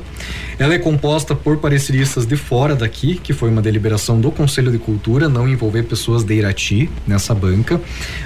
ela 0.59 0.75
é 0.75 0.77
composta 0.77 1.33
por 1.33 1.57
pareceristas 1.57 2.25
de 2.25 2.35
fora 2.35 2.75
daqui, 2.75 3.15
que 3.15 3.33
foi 3.33 3.49
uma 3.49 3.61
deliberação 3.61 4.19
do 4.19 4.29
Conselho 4.29 4.71
de 4.71 4.77
Cultura, 4.77 5.27
não 5.27 5.47
envolver 5.47 5.83
pessoas 5.83 6.23
de 6.23 6.35
Irati 6.35 6.89
nessa 7.07 7.33
banca. 7.33 7.81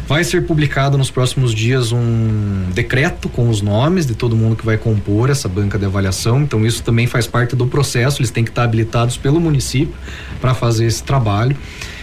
Vai 0.08 0.24
ser 0.24 0.46
publicado 0.46 0.98
nos 0.98 1.10
próximos 1.10 1.54
dias 1.54 1.92
um 1.92 2.66
decreto 2.74 3.30
com 3.30 3.48
os 3.48 3.62
nomes 3.62 4.06
de 4.06 4.16
todo 4.16 4.36
mundo 4.36 4.56
que 4.56 4.66
vai 4.66 4.78
compor 4.78 5.30
essa 5.30 5.48
banca 5.48 5.78
de 5.78 5.86
avaliação. 5.86 6.42
Então 6.42 6.66
isso 6.66 6.84
também 6.84 7.08
faz 7.08 7.26
parte 7.26 7.56
do 7.56 7.68
processo. 7.68 8.20
Eles 8.20 8.32
têm 8.32 8.44
que 8.44 8.50
estar 8.50 8.64
habilitados 8.64 9.16
pelo 9.16 9.40
município 9.40 9.94
para 10.42 10.56
fazer 10.58 10.86
esse 10.86 11.04
trabalho. 11.04 11.56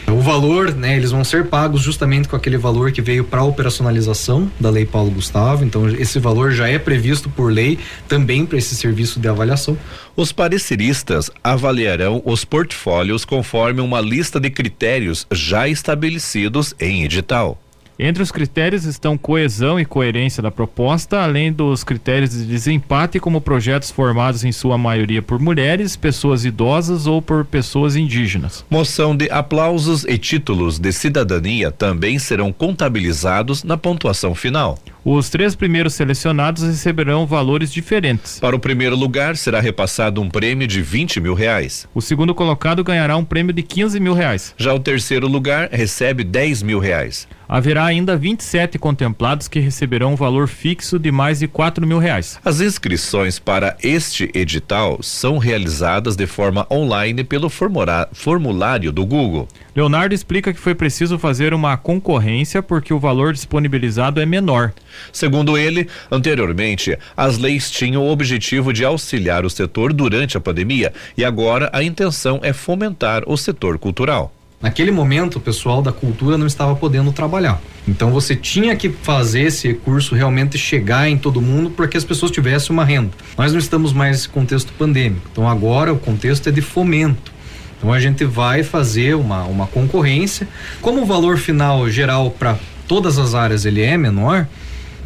O 0.09 0.21
valor, 0.21 0.73
né, 0.73 0.97
eles 0.97 1.11
vão 1.11 1.25
ser 1.25 1.47
pagos 1.47 1.81
justamente 1.81 2.29
com 2.29 2.37
aquele 2.37 2.59
valor 2.59 2.93
que 2.93 3.01
veio 3.01 3.25
para 3.25 3.41
a 3.41 3.45
operacionalização 3.45 4.51
da 4.61 4.71
Lei 4.71 4.85
Paulo 4.85 5.11
Gustavo. 5.11 5.65
Então, 5.65 5.89
esse 5.89 6.19
valor 6.19 6.53
já 6.53 6.69
é 6.69 6.79
previsto 6.79 7.29
por 7.29 7.51
lei 7.51 7.79
também 8.07 8.45
para 8.45 8.59
esse 8.59 8.77
serviço 8.77 9.19
de 9.19 9.29
avaliação. 9.29 9.77
Os 10.15 10.31
pareceristas 10.31 11.31
avaliarão 11.43 12.23
os 12.25 12.45
portfólios 12.45 13.25
conforme 13.25 13.81
uma 13.81 14.01
lista 14.01 14.39
de 14.39 14.51
critérios 14.51 15.27
já 15.33 15.67
estabelecidos 15.69 16.75
em 16.79 17.05
edital. 17.05 17.64
Entre 17.97 18.21
os 18.21 18.33
critérios 18.33 18.85
estão 18.87 19.17
coesão 19.17 19.79
e 19.79 19.85
coerência 19.85 20.43
da 20.43 20.51
proposta, 20.51 21.23
além 21.23 21.53
dos 21.53 21.85
critérios 21.85 22.31
de 22.31 22.45
desempate, 22.45 23.21
como 23.21 23.41
projetos 23.41 23.89
formados 23.89 24.43
em 24.43 24.51
sua 24.51 24.77
maioria 24.77 25.23
por 25.23 25.39
mulheres, 25.39 25.95
pessoas 25.95 26.45
idosas 26.45 27.07
ou 27.07 27.23
por 27.23 27.45
pessoas 27.45 27.95
indígenas. 27.95 28.65
Moção 28.69 29.17
de 29.17 29.31
aplausos 29.31 30.05
e 30.05 30.19
títulos 30.19 30.77
de 30.81 30.93
cidadania 30.93 31.71
também 31.71 32.19
serão 32.19 32.53
contabilizados 32.53 33.63
na 33.63 33.77
pontuação 33.77 34.35
final. 34.35 34.77
Os 35.05 35.29
três 35.29 35.55
primeiros 35.55 35.95
selecionados 35.95 36.63
receberão 36.63 37.27
valores 37.27 37.71
diferentes. 37.71 38.41
Para 38.41 38.57
o 38.57 38.59
primeiro 38.59 38.97
lugar, 38.97 39.37
será 39.37 39.61
repassado 39.61 40.21
um 40.21 40.31
prêmio 40.31 40.67
de 40.67 40.81
20 40.81 41.21
mil 41.21 41.35
reais. 41.35 41.87
O 41.95 42.01
segundo 42.01 42.35
colocado 42.35 42.83
ganhará 42.83 43.17
um 43.17 43.25
prêmio 43.25 43.53
de 43.53 43.63
15 43.63 44.01
mil 44.01 44.15
reais. 44.15 44.55
Já 44.57 44.73
o 44.73 44.81
terceiro 44.81 45.29
lugar 45.29 45.69
recebe 45.71 46.25
10 46.25 46.63
mil 46.63 46.79
reais. 46.79 47.29
Haverá 47.49 47.85
ainda 47.85 48.17
27 48.17 48.79
contemplados 48.79 49.49
que 49.49 49.61
receberão 49.61 50.13
um 50.13 50.17
valor 50.17 50.49
fixo 50.49 50.99
de 50.99 51.13
mais 51.13 51.41
de 51.41 51.49
4 51.49 51.87
mil 51.87 51.99
reais. 51.99 52.39
As 52.45 52.61
inscrições 52.61 53.39
para 53.39 53.77
este 53.83 54.31
edital 54.35 54.99
são 55.03 55.39
realizadas 55.39 56.17
de 56.17 56.27
forma 56.27 56.67
online 56.71 57.23
pelo 57.25 57.51
formulário 57.51 58.91
do 58.91 59.05
Google. 59.05 59.49
Leonardo 59.75 60.15
explica 60.15 60.53
que 60.53 60.61
foi 60.61 60.75
preciso 60.75 61.19
fazer 61.19 61.53
uma 61.53 61.77
concorrência 61.77 62.63
porque 62.63 62.95
o 62.95 62.99
valor 62.99 63.33
disponibilizado 63.33 64.21
é 64.21 64.27
menor. 64.27 64.73
Segundo 65.13 65.59
ele, 65.59 65.89
anteriormente, 66.11 66.97
as 67.17 67.39
leis 67.39 67.71
tinham 67.71 68.05
o 68.05 68.11
objetivo 68.11 68.73
de 68.73 68.85
auxiliar 68.85 69.45
o 69.45 69.51
setor 69.51 69.93
durante 69.93 70.37
a 70.37 70.41
pandemia 70.41 70.93
e 71.17 71.25
agora 71.25 71.69
a 71.73 71.83
intenção 71.83 72.41
é 72.43 72.53
fomentar 72.53 73.25
o 73.27 73.37
setor 73.37 73.79
cultural. 73.79 74.33
Naquele 74.65 74.91
momento, 74.91 75.37
o 75.37 75.41
pessoal 75.41 75.83
da 75.83 75.93
cultura 75.93 76.39
não 76.39 76.47
estava 76.47 76.75
podendo 76.75 77.13
trabalhar. 77.13 77.61
Então 77.87 78.11
você 78.11 78.35
tinha 78.35 78.75
que 78.75 78.89
fazer 78.89 79.43
esse 79.43 79.69
recurso 79.69 80.15
realmente 80.15 80.57
chegar 80.57 81.07
em 81.07 81.19
todo 81.19 81.39
mundo 81.39 81.69
para 81.69 81.87
que 81.87 81.99
as 81.99 82.03
pessoas 82.03 82.33
tivessem 82.33 82.73
uma 82.73 82.83
renda. 82.83 83.11
Nós 83.37 83.53
não 83.53 83.59
estamos 83.59 83.93
mais 83.93 84.13
nesse 84.13 84.29
contexto 84.31 84.73
pandêmico. 84.73 85.29
Então 85.31 85.47
agora 85.47 85.93
o 85.93 85.99
contexto 85.99 86.49
é 86.49 86.51
de 86.51 86.63
fomento. 86.63 87.31
Então 87.77 87.93
a 87.93 88.01
gente 88.01 88.25
vai 88.25 88.63
fazer 88.63 89.15
uma, 89.15 89.45
uma 89.45 89.67
concorrência. 89.67 90.49
Como 90.81 91.03
o 91.03 91.05
valor 91.05 91.37
final 91.37 91.91
geral 91.91 92.31
para 92.31 92.57
todas 92.89 93.19
as 93.19 93.35
áreas 93.35 93.67
ele 93.67 93.83
é 93.83 93.99
menor, 93.99 94.47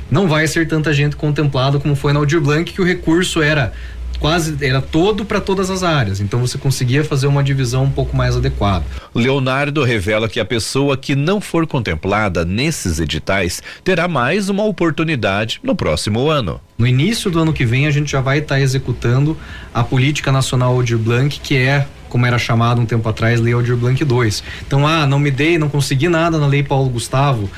não 0.09 0.29
vai 0.29 0.47
ser 0.47 0.69
tanta 0.69 0.93
gente 0.93 1.17
contemplada 1.17 1.81
como 1.81 1.97
foi 1.97 2.13
na 2.13 2.21
Audir 2.21 2.41
Blanc, 2.41 2.73
que 2.73 2.81
o 2.81 2.85
recurso 2.85 3.43
era 3.43 3.73
quase 4.19 4.57
era 4.65 4.81
todo 4.81 5.25
para 5.25 5.41
todas 5.41 5.71
as 5.71 5.83
áreas. 5.83 6.21
Então 6.21 6.41
você 6.41 6.59
conseguia 6.59 7.05
fazer 7.05 7.27
uma 7.27 7.43
divisão 7.43 7.85
um 7.85 7.91
pouco 7.91 8.17
mais 8.17 8.37
adequada. 8.37 8.85
Leonardo 9.15 9.85
revela 9.85 10.29
que 10.29 10.41
a 10.41 10.45
pessoa 10.45 10.97
que 10.97 11.15
não 11.15 11.41
for 11.41 11.67
contemplada 11.67 12.45
nesses 12.45 12.99
editais 13.01 13.63
terá 13.85 14.09
mais 14.09 14.49
uma 14.49 14.65
oportunidade 14.65 15.61
no 15.63 15.75
próximo 15.75 16.29
ano. 16.29 16.61
No 16.77 16.87
início 16.87 17.31
do 17.31 17.41
ano 17.41 17.53
que 17.53 17.65
vem 17.65 17.87
a 17.87 17.91
gente 17.91 18.11
já 18.11 18.21
vai 18.21 18.39
estar 18.39 18.57
tá 18.57 18.61
executando 18.61 19.37
a 19.73 19.83
política 19.83 20.31
nacional 20.31 20.73
Aldir 20.75 20.99
Blanc, 20.99 21.41
que 21.41 21.57
é 21.57 21.87
como 22.09 22.25
era 22.25 22.39
chamado 22.39 22.81
um 22.81 22.87
tempo 22.87 23.07
atrás, 23.09 23.39
Lei 23.39 23.53
Aldir 23.53 23.77
Blanc 23.77 24.03
2. 24.03 24.43
Então, 24.67 24.87
ah, 24.87 25.07
não 25.07 25.19
me 25.19 25.31
dei, 25.31 25.59
não 25.59 25.69
consegui 25.69 26.09
nada 26.09 26.39
na 26.39 26.47
Lei 26.47 26.63
Paulo 26.63 26.89
Gustavo, 26.89 27.51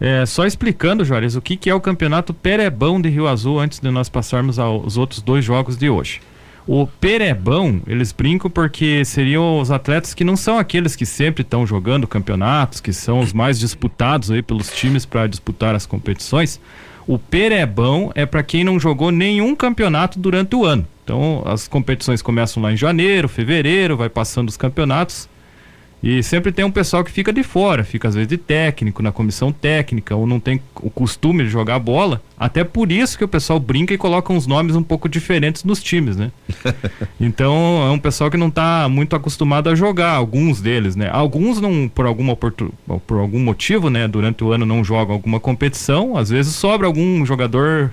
É, 0.03 0.25
só 0.25 0.47
explicando, 0.47 1.05
Juarez, 1.05 1.35
o 1.35 1.41
que, 1.41 1.55
que 1.55 1.69
é 1.69 1.75
o 1.75 1.79
campeonato 1.79 2.33
Perebão 2.33 2.99
de 2.99 3.07
Rio 3.07 3.27
Azul 3.27 3.59
antes 3.59 3.79
de 3.79 3.91
nós 3.91 4.09
passarmos 4.09 4.57
aos 4.57 4.97
outros 4.97 5.21
dois 5.21 5.45
jogos 5.45 5.77
de 5.77 5.91
hoje. 5.91 6.19
O 6.67 6.87
Perebão, 6.87 7.81
eles 7.85 8.11
brincam 8.11 8.49
porque 8.49 9.05
seriam 9.05 9.59
os 9.59 9.69
atletas 9.69 10.15
que 10.15 10.23
não 10.23 10.35
são 10.35 10.57
aqueles 10.57 10.95
que 10.95 11.05
sempre 11.05 11.43
estão 11.43 11.67
jogando 11.67 12.07
campeonatos, 12.07 12.81
que 12.81 12.91
são 12.91 13.19
os 13.19 13.31
mais 13.31 13.59
disputados 13.59 14.31
aí 14.31 14.41
pelos 14.41 14.71
times 14.71 15.05
para 15.05 15.27
disputar 15.27 15.75
as 15.75 15.85
competições. 15.85 16.59
O 17.05 17.19
Perebão 17.19 18.11
é 18.15 18.25
para 18.25 18.41
quem 18.41 18.63
não 18.63 18.79
jogou 18.79 19.11
nenhum 19.11 19.55
campeonato 19.55 20.17
durante 20.17 20.55
o 20.55 20.65
ano. 20.65 20.87
Então, 21.03 21.43
as 21.45 21.67
competições 21.67 22.23
começam 22.23 22.61
lá 22.63 22.71
em 22.71 22.77
janeiro, 22.77 23.27
fevereiro, 23.27 23.97
vai 23.97 24.09
passando 24.09 24.49
os 24.49 24.57
campeonatos. 24.57 25.29
E 26.03 26.23
sempre 26.23 26.51
tem 26.51 26.65
um 26.65 26.71
pessoal 26.71 27.03
que 27.03 27.11
fica 27.11 27.31
de 27.31 27.43
fora, 27.43 27.83
fica 27.83 28.07
às 28.07 28.15
vezes 28.15 28.27
de 28.27 28.37
técnico, 28.37 29.03
na 29.03 29.11
comissão 29.11 29.51
técnica, 29.51 30.15
ou 30.15 30.25
não 30.25 30.39
tem 30.39 30.59
o 30.81 30.89
costume 30.89 31.43
de 31.43 31.49
jogar 31.49 31.77
bola. 31.77 32.21
Até 32.39 32.63
por 32.63 32.91
isso 32.91 33.17
que 33.17 33.23
o 33.23 33.27
pessoal 33.27 33.59
brinca 33.59 33.93
e 33.93 33.97
coloca 33.97 34.33
uns 34.33 34.47
nomes 34.47 34.75
um 34.75 34.81
pouco 34.81 35.07
diferentes 35.07 35.63
nos 35.63 35.81
times, 35.81 36.17
né? 36.17 36.31
então 37.21 37.83
é 37.87 37.91
um 37.91 37.99
pessoal 37.99 38.31
que 38.31 38.37
não 38.37 38.47
está 38.47 38.89
muito 38.89 39.15
acostumado 39.15 39.69
a 39.69 39.75
jogar, 39.75 40.13
alguns 40.13 40.59
deles, 40.59 40.95
né? 40.95 41.07
Alguns 41.11 41.61
não, 41.61 41.87
por 41.87 42.07
alguma 42.07 42.35
por 42.35 43.19
algum 43.19 43.39
motivo, 43.39 43.89
né, 43.89 44.07
durante 44.07 44.43
o 44.43 44.51
ano 44.51 44.65
não 44.65 44.83
jogam 44.83 45.13
alguma 45.13 45.39
competição, 45.39 46.17
às 46.17 46.29
vezes 46.29 46.55
sobra 46.55 46.87
algum 46.87 47.23
jogador 47.25 47.91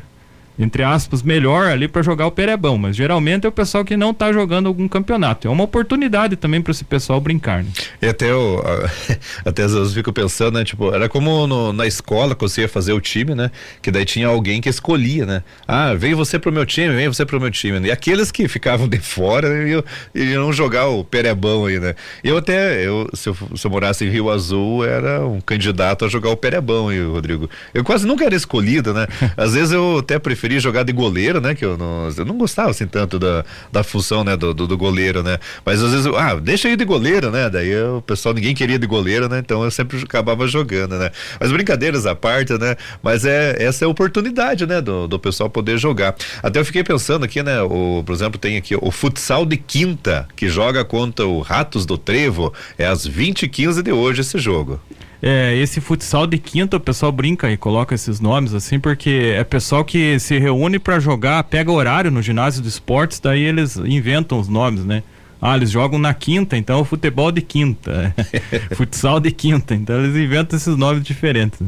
entre 0.58 0.82
aspas, 0.82 1.22
melhor 1.22 1.66
ali 1.66 1.86
para 1.86 2.02
jogar 2.02 2.26
o 2.26 2.30
Perebão, 2.32 2.76
mas 2.76 2.96
geralmente 2.96 3.46
é 3.46 3.48
o 3.48 3.52
pessoal 3.52 3.84
que 3.84 3.96
não 3.96 4.10
está 4.10 4.32
jogando 4.32 4.66
algum 4.66 4.88
campeonato. 4.88 5.46
É 5.46 5.50
uma 5.50 5.64
oportunidade 5.64 6.34
também 6.36 6.60
para 6.60 6.72
esse 6.72 6.84
pessoal 6.84 7.20
brincar. 7.20 7.62
Né? 7.62 7.70
E 8.02 8.08
até 8.08 8.30
eu, 8.30 8.62
até 9.44 9.62
às 9.62 9.72
vezes 9.72 9.88
eu 9.88 9.94
fico 9.94 10.12
pensando, 10.12 10.58
né? 10.58 10.64
Tipo, 10.64 10.92
era 10.92 11.08
como 11.08 11.46
no, 11.46 11.72
na 11.72 11.86
escola 11.86 12.34
que 12.34 12.40
você 12.40 12.62
ia 12.62 12.68
fazer 12.68 12.92
o 12.92 13.00
time, 13.00 13.34
né? 13.34 13.50
Que 13.80 13.90
daí 13.90 14.04
tinha 14.04 14.26
alguém 14.26 14.60
que 14.60 14.68
escolhia, 14.68 15.24
né? 15.24 15.42
Ah, 15.66 15.94
vem 15.94 16.14
você 16.14 16.38
pro 16.38 16.50
meu 16.50 16.66
time, 16.66 16.94
vem 16.94 17.06
você 17.06 17.24
pro 17.24 17.40
meu 17.40 17.50
time. 17.50 17.86
E 17.86 17.90
aqueles 17.90 18.32
que 18.32 18.48
ficavam 18.48 18.88
de 18.88 18.98
fora 18.98 19.68
iam, 19.68 19.84
iam 20.14 20.52
jogar 20.52 20.88
o 20.88 21.04
Perebão 21.04 21.66
aí, 21.66 21.78
né? 21.78 21.94
Eu 22.24 22.36
até, 22.36 22.84
eu, 22.84 23.08
se, 23.14 23.28
eu, 23.28 23.36
se 23.54 23.64
eu 23.64 23.70
morasse 23.70 24.04
em 24.04 24.08
Rio 24.08 24.28
Azul, 24.28 24.84
era 24.84 25.24
um 25.24 25.40
candidato 25.40 26.04
a 26.04 26.08
jogar 26.08 26.30
o 26.30 26.36
Perebão 26.36 26.88
aí, 26.88 27.00
Rodrigo. 27.00 27.48
Eu 27.72 27.84
quase 27.84 28.06
nunca 28.06 28.24
era 28.24 28.34
escolhido, 28.34 28.92
né? 28.92 29.06
Às 29.36 29.54
vezes 29.54 29.72
eu 29.72 29.98
até 29.98 30.18
preferia 30.18 30.47
preferia 30.48 30.60
jogar 30.60 30.82
de 30.82 30.92
goleiro, 30.92 31.40
né? 31.40 31.54
Que 31.54 31.64
eu 31.64 31.76
não, 31.76 32.08
eu 32.16 32.24
não 32.24 32.38
gostava 32.38 32.70
assim 32.70 32.86
tanto 32.86 33.18
da, 33.18 33.44
da 33.70 33.84
função, 33.84 34.24
né? 34.24 34.36
Do, 34.36 34.54
do, 34.54 34.66
do 34.66 34.78
goleiro, 34.78 35.22
né? 35.22 35.38
Mas 35.64 35.82
às 35.82 35.92
vezes, 35.92 36.06
ah, 36.06 36.34
deixa 36.36 36.68
aí 36.68 36.76
de 36.76 36.84
goleiro, 36.84 37.30
né? 37.30 37.50
Daí 37.50 37.74
o 37.82 38.00
pessoal, 38.00 38.34
ninguém 38.34 38.54
queria 38.54 38.78
de 38.78 38.86
goleiro, 38.86 39.28
né? 39.28 39.38
Então 39.38 39.62
eu 39.62 39.70
sempre 39.70 39.98
acabava 40.02 40.46
jogando, 40.46 40.98
né? 40.98 41.10
Mas 41.38 41.52
brincadeiras 41.52 42.06
à 42.06 42.14
parte, 42.14 42.54
né? 42.54 42.76
Mas 43.02 43.24
é, 43.24 43.62
essa 43.62 43.84
é 43.84 43.86
a 43.86 43.88
oportunidade, 43.88 44.66
né? 44.66 44.80
Do, 44.80 45.06
do 45.06 45.18
pessoal 45.18 45.50
poder 45.50 45.76
jogar. 45.76 46.14
Até 46.42 46.58
eu 46.58 46.64
fiquei 46.64 46.82
pensando 46.82 47.24
aqui, 47.24 47.42
né? 47.42 47.60
O, 47.62 48.02
por 48.04 48.14
exemplo, 48.14 48.38
tem 48.38 48.56
aqui 48.56 48.74
o 48.74 48.90
futsal 48.90 49.44
de 49.44 49.56
quinta, 49.56 50.26
que 50.34 50.48
joga 50.48 50.84
contra 50.84 51.26
o 51.26 51.40
Ratos 51.40 51.84
do 51.84 51.98
Trevo. 51.98 52.52
É 52.78 52.86
às 52.86 53.06
20 53.06 53.42
e 53.42 53.48
15 53.48 53.82
de 53.82 53.92
hoje 53.92 54.22
esse 54.22 54.38
jogo. 54.38 54.80
É, 55.20 55.56
esse 55.56 55.80
futsal 55.80 56.26
de 56.26 56.38
quinta, 56.38 56.76
o 56.76 56.80
pessoal 56.80 57.10
brinca 57.10 57.50
e 57.50 57.56
coloca 57.56 57.94
esses 57.94 58.20
nomes 58.20 58.54
assim, 58.54 58.78
porque 58.78 59.34
é 59.36 59.42
pessoal 59.42 59.84
que 59.84 60.18
se 60.20 60.38
reúne 60.38 60.78
para 60.78 61.00
jogar, 61.00 61.42
pega 61.44 61.72
horário 61.72 62.10
no 62.10 62.22
ginásio 62.22 62.62
de 62.62 62.68
esportes, 62.68 63.18
daí 63.18 63.42
eles 63.42 63.76
inventam 63.76 64.38
os 64.38 64.48
nomes, 64.48 64.84
né? 64.84 65.02
Ah, 65.40 65.56
eles 65.56 65.70
jogam 65.70 65.98
na 65.98 66.14
quinta, 66.14 66.56
então 66.56 66.80
é 66.80 66.84
futebol 66.84 67.30
de 67.32 67.40
quinta, 67.42 68.14
futsal 68.74 69.20
de 69.20 69.30
quinta, 69.30 69.74
então 69.74 69.98
eles 70.02 70.16
inventam 70.16 70.56
esses 70.56 70.76
nomes 70.76 71.02
diferentes. 71.02 71.60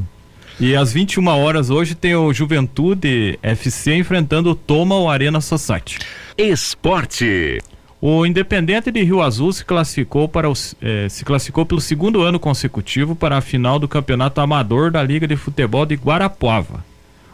E 0.61 0.77
às 0.77 0.93
21 0.93 1.27
horas 1.27 1.71
hoje 1.71 1.95
tem 1.95 2.15
o 2.15 2.33
Juventude 2.33 3.39
FC 3.43 3.95
enfrentando 3.95 4.51
o 4.51 4.55
Toma 4.55 4.99
o 4.99 5.09
Arena 5.09 5.41
Society. 5.41 5.99
Esporte. 6.37 7.61
O 8.03 8.25
Independente 8.25 8.91
de 8.91 9.03
Rio 9.03 9.21
Azul 9.21 9.53
se 9.53 9.63
classificou 9.63 10.27
para 10.27 10.49
o, 10.49 10.55
eh, 10.81 11.07
se 11.11 11.23
classificou 11.23 11.67
pelo 11.67 11.83
segundo 11.83 12.23
ano 12.23 12.41
consecutivo 12.41 13.15
para 13.15 13.37
a 13.37 13.43
final 13.43 13.79
do 13.79 13.87
Campeonato 13.87 14.41
Amador 14.41 14.91
da 14.91 15.03
Liga 15.03 15.29
de 15.29 15.37
Futebol 15.37 15.85
de 15.85 15.97
Guarapuava. 15.97 16.83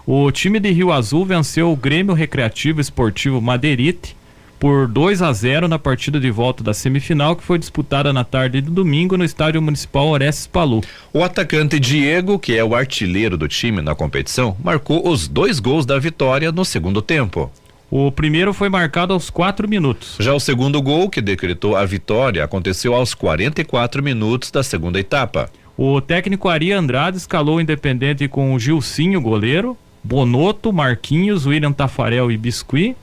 O 0.05 0.29
time 0.33 0.59
de 0.59 0.73
Rio 0.73 0.91
Azul 0.91 1.25
venceu 1.25 1.71
o 1.71 1.77
Grêmio 1.77 2.15
Recreativo 2.15 2.81
Esportivo 2.81 3.41
Madeirite 3.41 4.17
por 4.59 4.89
2 4.89 5.23
a 5.23 5.33
0 5.33 5.69
na 5.69 5.79
partida 5.79 6.19
de 6.19 6.33
volta 6.33 6.65
da 6.65 6.75
semifinal 6.75 7.37
que 7.37 7.45
foi 7.45 7.59
disputada 7.61 8.13
na 8.13 8.25
tarde 8.25 8.61
de 8.61 8.69
domingo 8.69 9.17
no 9.17 9.25
Estádio 9.25 9.63
Municipal 9.63 10.09
Orestes 10.09 10.49
Palu. 10.49 10.81
O 11.13 11.23
atacante 11.23 11.79
Diego, 11.79 12.41
que 12.41 12.57
é 12.57 12.65
o 12.65 12.75
artilheiro 12.75 13.37
do 13.37 13.47
time 13.47 13.81
na 13.81 13.95
competição, 13.95 14.57
marcou 14.65 15.09
os 15.09 15.29
dois 15.29 15.61
gols 15.61 15.87
da 15.87 15.97
vitória 15.97 16.51
no 16.51 16.65
segundo 16.65 17.01
tempo. 17.01 17.53
O 17.91 18.11
primeiro 18.11 18.53
foi 18.53 18.69
marcado 18.69 19.13
aos 19.13 19.31
quatro 19.31 19.69
minutos. 19.69 20.17
Já 20.19 20.35
o 20.35 20.41
segundo 20.41 20.83
gol, 20.83 21.09
que 21.09 21.21
decretou 21.21 21.77
a 21.77 21.85
vitória, 21.85 22.43
aconteceu 22.43 22.95
aos 22.95 23.15
44 23.15 24.03
minutos 24.03 24.51
da 24.51 24.63
segunda 24.63 24.99
etapa. 24.99 25.49
O 25.77 26.01
técnico 26.01 26.49
Ari 26.49 26.73
Andrade 26.73 27.17
escalou 27.17 27.57
o 27.57 27.61
Independente 27.61 28.27
com 28.27 28.55
o 28.55 28.59
Gilcinho, 28.59 29.21
goleiro, 29.21 29.77
Bonoto, 30.03 30.73
Marquinhos, 30.73 31.47
William 31.47 31.73
Tafarel 31.73 32.31
e 32.31 32.37
Biscuit, 32.37 32.97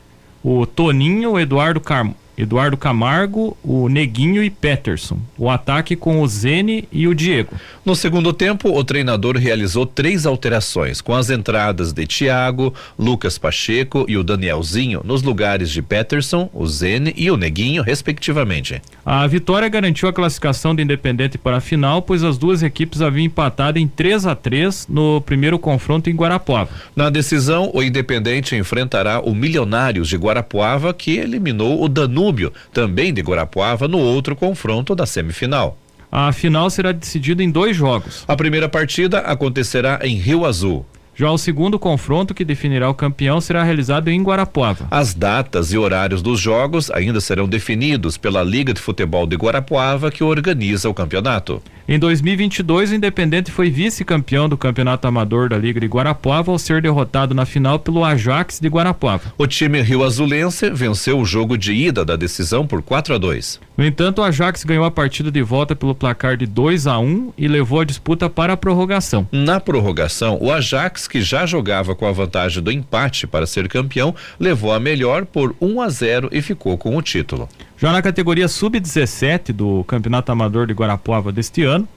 o 0.43 0.65
Toninho, 0.65 1.31
o 1.31 1.39
Eduardo 1.39 1.79
Carmo 1.79 2.15
Eduardo 2.37 2.75
Camargo, 2.75 3.55
o 3.63 3.87
Neguinho 3.87 4.43
e 4.43 4.49
Peterson. 4.49 5.19
O 5.37 5.49
ataque 5.49 5.95
com 5.95 6.21
o 6.21 6.27
Zene 6.27 6.87
e 6.91 7.07
o 7.07 7.13
Diego. 7.13 7.55
No 7.85 7.95
segundo 7.95 8.33
tempo, 8.33 8.75
o 8.75 8.83
treinador 8.83 9.37
realizou 9.37 9.85
três 9.85 10.25
alterações, 10.25 10.99
com 10.99 11.13
as 11.13 11.29
entradas 11.29 11.93
de 11.93 12.07
Thiago, 12.07 12.73
Lucas 12.97 13.37
Pacheco 13.37 14.05
e 14.07 14.17
o 14.17 14.23
Danielzinho 14.23 15.01
nos 15.03 15.21
lugares 15.21 15.69
de 15.69 15.81
Peterson, 15.81 16.49
o 16.53 16.65
Zene 16.65 17.13
e 17.15 17.29
o 17.29 17.37
Neguinho, 17.37 17.83
respectivamente. 17.83 18.81
A 19.05 19.27
vitória 19.27 19.69
garantiu 19.69 20.09
a 20.09 20.13
classificação 20.13 20.73
do 20.73 20.81
Independente 20.81 21.37
para 21.37 21.57
a 21.57 21.61
final, 21.61 22.01
pois 22.01 22.23
as 22.23 22.37
duas 22.37 22.63
equipes 22.63 23.01
haviam 23.01 23.25
empatado 23.25 23.77
em 23.77 23.87
3 23.87 24.25
a 24.25 24.35
3 24.35 24.87
no 24.89 25.21
primeiro 25.21 25.59
confronto 25.59 26.09
em 26.09 26.15
Guarapuava. 26.15 26.69
Na 26.95 27.09
decisão, 27.09 27.69
o 27.73 27.83
Independente 27.83 28.55
enfrentará 28.55 29.19
o 29.19 29.35
Milionários 29.35 30.07
de 30.07 30.17
Guarapuava, 30.17 30.93
que 30.93 31.17
eliminou 31.17 31.83
o 31.83 31.87
Danúbio 31.87 32.22
Danúbio, 32.23 32.53
também 32.71 33.13
de 33.13 33.21
Guarapuava, 33.21 33.88
no 33.88 33.99
outro 33.99 34.33
confronto 34.36 34.95
da 34.95 35.05
semifinal. 35.05 35.77
A 36.09 36.31
final 36.31 36.69
será 36.69 36.91
decidida 36.91 37.43
em 37.43 37.51
dois 37.51 37.75
jogos. 37.75 38.23
A 38.27 38.36
primeira 38.36 38.69
partida 38.69 39.19
acontecerá 39.19 39.99
em 40.03 40.15
Rio 40.15 40.45
Azul. 40.45 40.86
Já 41.15 41.30
o 41.30 41.38
segundo 41.38 41.78
confronto 41.78 42.34
que 42.34 42.43
definirá 42.43 42.89
o 42.89 42.93
campeão 42.93 43.39
será 43.39 43.63
realizado 43.63 44.10
em 44.10 44.23
Guarapuava. 44.23 44.88
As 44.89 45.13
datas 45.13 45.71
e 45.71 45.78
horários 45.78 46.23
dos 46.23 46.39
jogos 46.39 46.89
ainda 46.89 47.21
serão 47.21 47.47
definidos 47.47 48.17
pela 48.17 48.41
Liga 48.41 48.73
de 48.73 48.82
Futebol 48.82 49.28
de 49.28 49.36
Guarapuava, 49.36 50.10
que 50.10 50.23
organiza 50.23 50.89
o 50.89 50.93
campeonato. 50.93 51.62
Em 51.88 51.99
2022, 51.99 52.91
o 52.91 52.95
Independente 52.95 53.52
foi 53.52 53.69
vice-campeão 53.69 54.47
do 54.47 54.58
Campeonato 54.58 55.06
Amador 55.06 55.49
da 55.49 55.58
Liga 55.58 55.80
de 55.80 55.86
Guarapuava 55.86 56.49
ao 56.49 56.58
ser 56.58 56.82
derrotado 56.82 57.36
na 57.36 57.45
final 57.45 57.78
pelo 57.78 58.06
Ajax 58.06 58.60
de 58.60 58.69
Guarapuava. 58.69 59.34
O 59.38 59.45
time 59.45 59.82
Rio 59.82 60.04
Azulense 60.04 60.69
venceu 60.69 61.19
o 61.19 61.26
jogo 61.26 61.58
de 61.58 61.73
ida 61.73 62.06
da 62.06 62.15
decisão 62.15 62.65
por 62.65 62.82
4 62.82 63.15
a 63.15 63.17
2. 63.17 63.60
No 63.75 63.83
entanto, 63.83 64.19
o 64.19 64.23
Ajax 64.23 64.63
ganhou 64.63 64.86
a 64.86 64.91
partida 64.91 65.31
de 65.31 65.41
volta 65.41 65.75
pelo 65.75 65.95
placar 65.95 66.38
de 66.38 66.45
2 66.45 66.86
a 66.86 66.99
1 66.99 67.33
e 67.36 67.47
levou 67.47 67.79
a 67.79 67.86
disputa 67.86 68.29
para 68.29 68.53
a 68.53 68.57
prorrogação. 68.57 69.27
Na 69.31 69.59
prorrogação, 69.59 70.38
o 70.39 70.51
Ajax, 70.51 71.07
que 71.07 71.21
já 71.21 71.45
jogava 71.47 71.95
com 71.95 72.05
a 72.05 72.12
vantagem 72.12 72.62
do 72.62 72.71
empate 72.71 73.25
para 73.25 73.47
ser 73.47 73.67
campeão, 73.67 74.13
levou 74.39 74.71
a 74.71 74.79
melhor 74.79 75.25
por 75.25 75.55
1 75.59 75.81
a 75.81 75.89
0 75.89 76.29
e 76.31 76.39
ficou 76.39 76.77
com 76.77 76.95
o 76.95 77.01
título. 77.01 77.49
Já 77.75 77.91
na 77.91 78.01
categoria 78.01 78.47
sub-17 78.47 79.51
do 79.51 79.83
Campeonato 79.86 80.31
Amador 80.31 80.67
de 80.67 80.73
Guarapuava 80.73 81.31
deste 81.31 81.63
ano, 81.63 81.88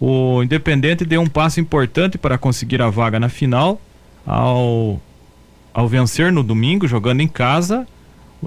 o 0.00 0.42
Independente 0.42 1.04
deu 1.04 1.20
um 1.20 1.28
passo 1.28 1.60
importante 1.60 2.16
para 2.16 2.38
conseguir 2.38 2.80
a 2.80 2.88
vaga 2.88 3.20
na 3.20 3.28
final 3.28 3.78
ao, 4.26 5.00
ao 5.72 5.86
vencer 5.86 6.32
no 6.32 6.42
domingo, 6.42 6.88
jogando 6.88 7.20
em 7.20 7.28
casa, 7.28 7.86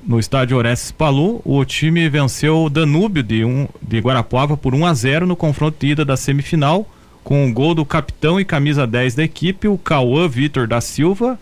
no 0.06 0.19
estádio 0.19 0.58
Orestes 0.58 0.91
Palu. 0.91 1.41
O 1.45 1.63
time 1.65 2.08
venceu 2.10 2.63
o 2.63 2.69
Danúbio 2.69 3.23
de, 3.23 3.43
um, 3.43 3.67
de 3.82 3.99
Guarapuava 3.99 4.56
por 4.56 4.73
1 4.73 4.86
a 4.86 4.93
0 4.93 5.25
no 5.25 5.36
confronto 5.36 5.78
de 5.80 5.91
ida 5.91 6.06
da 6.06 6.17
semifinal, 6.17 6.88
com 7.23 7.47
o 7.47 7.54
gol 7.54 7.75
do 7.75 7.86
capitão 7.86 8.39
e 8.39 8.45
camisa 8.45 8.88
10 8.88 9.15
da 9.15 9.23
equipe, 9.23 9.67
o 9.67 9.78
Cauã 9.78 10.28
Vitor 10.28 10.67
da 10.67 10.82
Silva 10.82 11.38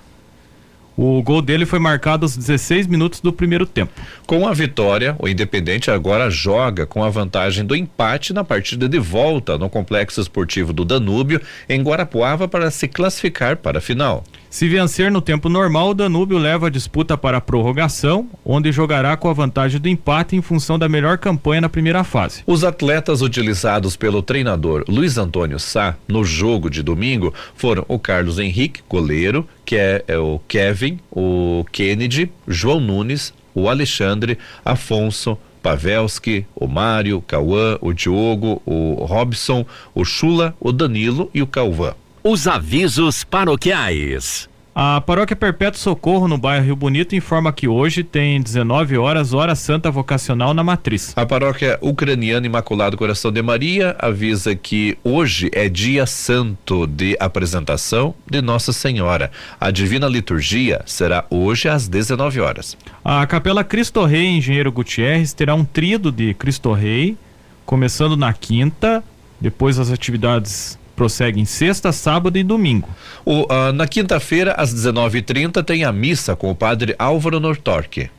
o 0.98 1.22
gol 1.22 1.44
dele 1.44 1.64
foi 1.64 1.78
marcado 1.78 2.26
aos 2.26 2.36
16 2.36 2.88
minutos 2.88 3.22
do 3.22 3.32
primeiro 3.32 3.68
tempo. 3.68 3.94
Com 4.26 4.48
a 4.48 4.54
vitória, 4.54 5.16
o 5.20 5.28
Independente 5.28 5.92
agora 5.92 6.28
joga 6.28 6.88
com 6.88 7.04
a 7.04 7.10
vantagem 7.10 7.64
do 7.64 7.76
empate 7.76 8.34
na 8.34 8.44
partida 8.44 8.90
de 8.90 8.98
volta 8.98 9.60
no 9.60 9.70
Complexo 9.70 10.20
Esportivo 10.20 10.74
do 10.74 10.84
Danúbio, 10.84 11.40
em 11.70 11.84
Guarapuava, 11.84 12.48
para 12.48 12.72
se 12.72 12.88
classificar 12.88 13.58
para 13.58 13.78
a 13.78 13.82
final. 13.82 14.24
Se 14.50 14.68
vencer 14.68 15.12
no 15.12 15.22
tempo 15.22 15.50
normal, 15.50 15.90
o 15.90 15.94
Danúbio 15.94 16.38
leva 16.38 16.68
a 16.68 16.70
disputa 16.70 17.18
para 17.18 17.38
a 17.38 17.42
prorrogação, 17.42 18.30
onde 18.46 18.72
jogará 18.72 19.18
com 19.18 19.30
a 19.30 19.34
vantagem 19.34 19.80
do 19.80 19.90
empate 19.90 20.36
em 20.36 20.42
função 20.42 20.80
da 20.80 20.88
melhor 20.88 21.18
campanha 21.18 21.62
na 21.62 21.70
primeira 21.70 22.04
fase. 22.04 22.44
Os 22.48 22.64
atletas 22.64 23.22
utilizados 23.22 23.96
pelo 23.96 24.22
treinador 24.22 24.86
Luiz 24.88 25.18
Antônio 25.18 25.60
Sá 25.60 25.96
no 26.08 26.24
jogo 26.24 26.70
de 26.70 26.82
domingo 26.82 27.34
foram 27.56 27.86
o 27.88 28.00
Carlos 28.00 28.40
Henrique, 28.40 28.82
goleiro, 28.90 29.48
que 29.66 29.76
é, 29.76 30.04
é 30.08 30.18
o 30.18 30.40
Kevin, 30.48 31.00
o 31.12 31.66
Kennedy, 31.72 32.32
João 32.48 32.80
Nunes, 32.80 33.34
o 33.54 33.68
Alexandre, 33.68 34.38
Afonso, 34.64 35.38
Pavelski, 35.62 36.46
o 36.56 36.68
Mário, 36.68 37.18
o 37.18 37.22
Cauã, 37.22 37.78
o 37.82 37.92
Diogo, 37.92 38.62
o 38.66 39.04
Robson, 39.04 39.66
o 39.94 40.06
Chula, 40.06 40.56
o 40.60 40.72
Danilo 40.72 41.30
e 41.34 41.42
o 41.42 41.48
Calvã. 41.48 41.94
Os 42.30 42.46
avisos 42.46 43.24
paroquiais. 43.24 44.50
A 44.76 45.00
Paróquia 45.00 45.34
Perpétuo 45.34 45.80
Socorro, 45.80 46.28
no 46.28 46.38
bairro 46.38 46.66
Rio 46.66 46.76
Bonito, 46.76 47.16
informa 47.16 47.54
que 47.54 47.70
hoje 47.70 48.04
tem 48.04 48.42
19 48.42 48.98
horas, 48.98 49.32
hora 49.32 49.56
santa 49.56 49.90
vocacional 49.90 50.54
na 50.54 50.62
matriz. 50.62 51.14
A 51.16 51.26
Paróquia 51.26 51.80
Ucraniana 51.82 52.46
Imaculado 52.46 52.98
Coração 52.98 53.32
de 53.32 53.42
Maria 53.42 53.96
avisa 53.98 54.54
que 54.54 54.98
hoje 55.06 55.50
é 55.54 55.70
dia 55.70 56.06
santo 56.06 56.86
de 56.86 57.16
apresentação 57.18 58.14
de 58.30 58.42
Nossa 58.42 58.74
Senhora. 58.74 59.32
A 59.58 59.72
Divina 59.72 60.10
Liturgia 60.10 60.82
será 60.86 61.24
hoje 61.30 61.70
às 61.70 61.88
19 61.88 62.42
horas. 62.42 62.78
A 63.06 63.26
Capela 63.26 63.64
Cristo 63.64 64.04
Rei 64.04 64.26
Engenheiro 64.26 64.70
Gutierrez 64.70 65.32
terá 65.32 65.56
um 65.56 65.64
trido 65.64 66.12
de 66.12 66.34
Cristo 66.34 66.74
Rei, 66.74 67.16
começando 67.66 68.18
na 68.18 68.34
quinta, 68.34 69.02
depois 69.40 69.80
as 69.80 69.90
atividades 69.90 70.78
prosseguem 70.98 71.46
sexta, 71.46 71.92
sábado 71.92 72.38
e 72.38 72.44
domingo. 72.44 72.90
O, 73.24 73.44
uh, 73.44 73.72
na 73.72 73.88
quinta-feira, 73.88 74.56
às 74.58 74.74
19h30, 74.74 75.64
tem 75.64 75.86
a 75.86 75.92
missa 75.94 76.36
com 76.36 76.50
o 76.50 76.56
padre 76.56 76.96
Álvaro 76.98 77.40
Nortorque. 77.40 78.10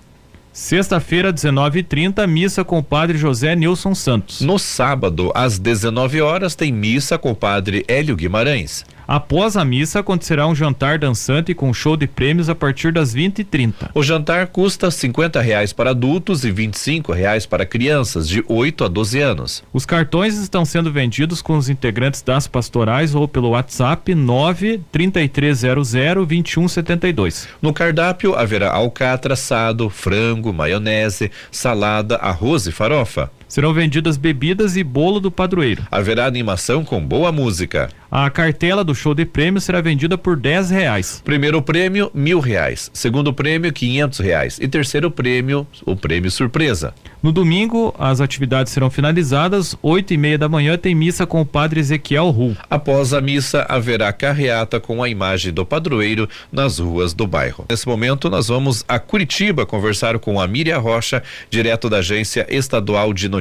Sexta-feira, 0.52 1.32
19h30, 1.32 2.26
missa 2.26 2.64
com 2.64 2.78
o 2.78 2.82
padre 2.82 3.18
José 3.18 3.54
Nilson 3.54 3.94
Santos. 3.94 4.40
No 4.40 4.58
sábado, 4.58 5.30
às 5.34 5.58
19 5.58 6.20
horas, 6.20 6.54
tem 6.54 6.72
missa 6.72 7.18
com 7.18 7.32
o 7.32 7.36
padre 7.36 7.84
Hélio 7.86 8.16
Guimarães. 8.16 8.84
Após 9.08 9.56
a 9.56 9.64
missa, 9.64 10.00
acontecerá 10.00 10.46
um 10.46 10.54
jantar 10.54 10.98
dançante 10.98 11.54
com 11.54 11.72
show 11.72 11.96
de 11.96 12.06
prêmios 12.06 12.50
a 12.50 12.54
partir 12.54 12.92
das 12.92 13.14
20 13.14 13.38
e 13.38 13.44
30 13.44 13.90
O 13.94 14.02
jantar 14.02 14.48
custa 14.48 14.90
50 14.90 15.40
reais 15.40 15.72
para 15.72 15.92
adultos 15.92 16.44
e 16.44 16.50
25 16.50 17.10
reais 17.14 17.46
para 17.46 17.64
crianças 17.64 18.28
de 18.28 18.44
8 18.46 18.84
a 18.84 18.88
12 18.88 19.18
anos. 19.18 19.64
Os 19.72 19.86
cartões 19.86 20.36
estão 20.36 20.62
sendo 20.66 20.92
vendidos 20.92 21.40
com 21.40 21.56
os 21.56 21.70
integrantes 21.70 22.20
das 22.20 22.46
pastorais 22.46 23.14
ou 23.14 23.26
pelo 23.26 23.48
WhatsApp 23.48 24.14
93300 24.14 25.90
2172. 26.26 27.48
No 27.62 27.72
cardápio 27.72 28.34
haverá 28.34 28.70
alcatra 28.72 29.32
assado, 29.32 29.88
frango, 29.88 30.52
maionese, 30.52 31.30
salada, 31.50 32.16
arroz 32.16 32.66
e 32.66 32.72
farofa. 32.72 33.30
Serão 33.48 33.72
vendidas 33.72 34.16
bebidas 34.16 34.76
e 34.76 34.84
bolo 34.84 35.18
do 35.18 35.30
padroeiro. 35.30 35.82
Haverá 35.90 36.26
animação 36.26 36.84
com 36.84 37.04
boa 37.04 37.32
música. 37.32 37.88
A 38.10 38.30
cartela 38.30 38.82
do 38.82 38.94
show 38.94 39.14
de 39.14 39.26
prêmio 39.26 39.60
será 39.60 39.80
vendida 39.80 40.16
por 40.16 40.36
10 40.36 40.70
reais. 40.70 41.22
Primeiro 41.24 41.60
prêmio, 41.60 42.10
mil 42.14 42.40
reais. 42.40 42.90
Segundo 42.94 43.34
prêmio, 43.34 43.72
quinhentos 43.72 44.18
reais. 44.18 44.58
E 44.60 44.66
terceiro 44.66 45.10
prêmio, 45.10 45.66
o 45.84 45.94
prêmio 45.94 46.30
surpresa. 46.30 46.94
No 47.22 47.32
domingo, 47.32 47.94
as 47.98 48.20
atividades 48.20 48.72
serão 48.72 48.88
finalizadas. 48.88 49.76
Oito 49.82 50.14
e 50.14 50.16
meia 50.16 50.38
da 50.38 50.48
manhã 50.48 50.78
tem 50.78 50.94
missa 50.94 51.26
com 51.26 51.40
o 51.40 51.46
padre 51.46 51.80
Ezequiel 51.80 52.30
Ru. 52.30 52.56
Após 52.70 53.12
a 53.12 53.20
missa, 53.20 53.66
haverá 53.68 54.10
carreata 54.12 54.80
com 54.80 55.02
a 55.02 55.08
imagem 55.08 55.52
do 55.52 55.66
padroeiro 55.66 56.28
nas 56.50 56.78
ruas 56.78 57.12
do 57.12 57.26
bairro. 57.26 57.66
Nesse 57.68 57.86
momento, 57.86 58.30
nós 58.30 58.48
vamos 58.48 58.84
a 58.88 58.98
Curitiba 58.98 59.66
conversar 59.66 60.18
com 60.18 60.40
a 60.40 60.46
Miriam 60.46 60.78
Rocha, 60.78 61.22
direto 61.50 61.90
da 61.90 61.98
Agência 61.98 62.46
Estadual 62.48 63.12
de 63.12 63.28
Notícias. 63.28 63.37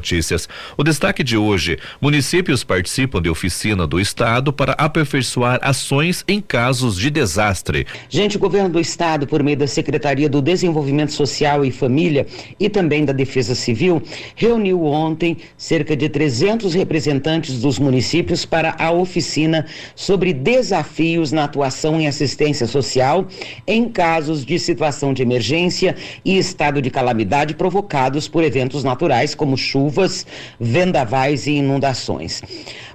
O 0.78 0.84
destaque 0.84 1.24
de 1.24 1.38
hoje: 1.38 1.78
municípios 2.02 2.64
participam 2.64 3.22
de 3.22 3.30
oficina 3.30 3.86
do 3.88 4.00
Estado 4.00 4.54
para 4.54 4.74
aperfeiçoar 4.74 5.60
ações 5.62 6.24
em 6.28 6.42
casos 6.42 6.98
de 6.98 7.10
desastre. 7.10 7.86
Gente, 8.10 8.38
o 8.38 8.40
governo 8.40 8.70
do 8.70 8.80
estado, 8.80 9.28
por 9.28 9.44
meio 9.44 9.58
da 9.58 9.68
Secretaria 9.68 10.30
do 10.30 10.42
Desenvolvimento 10.42 11.12
Social 11.12 11.66
e 11.66 11.72
Família 11.72 12.26
e 12.60 12.70
também 12.70 13.06
da 13.06 13.14
Defesa 13.14 13.56
Civil, 13.56 14.02
reuniu 14.36 14.84
ontem 14.86 15.38
cerca 15.58 15.96
de 15.96 16.10
300 16.10 16.74
representantes 16.74 17.60
dos 17.60 17.80
municípios 17.80 18.46
para 18.46 18.76
a 18.78 18.92
oficina 18.92 19.66
sobre 19.96 20.34
desafios 20.34 21.32
na 21.32 21.44
atuação 21.44 22.00
em 22.00 22.08
assistência 22.08 22.68
social 22.68 23.28
em 23.66 23.90
casos 23.90 24.46
de 24.46 24.58
situação 24.60 25.14
de 25.14 25.22
emergência 25.22 25.96
e 26.24 26.38
estado 26.38 26.82
de 26.82 26.90
calamidade 26.90 27.56
provocados 27.56 28.28
por 28.28 28.44
eventos 28.44 28.84
naturais 28.84 29.34
como 29.36 29.58
chuvas, 29.88 30.26
vendavais 30.60 31.48
e 31.48 31.52
inundações. 31.52 32.42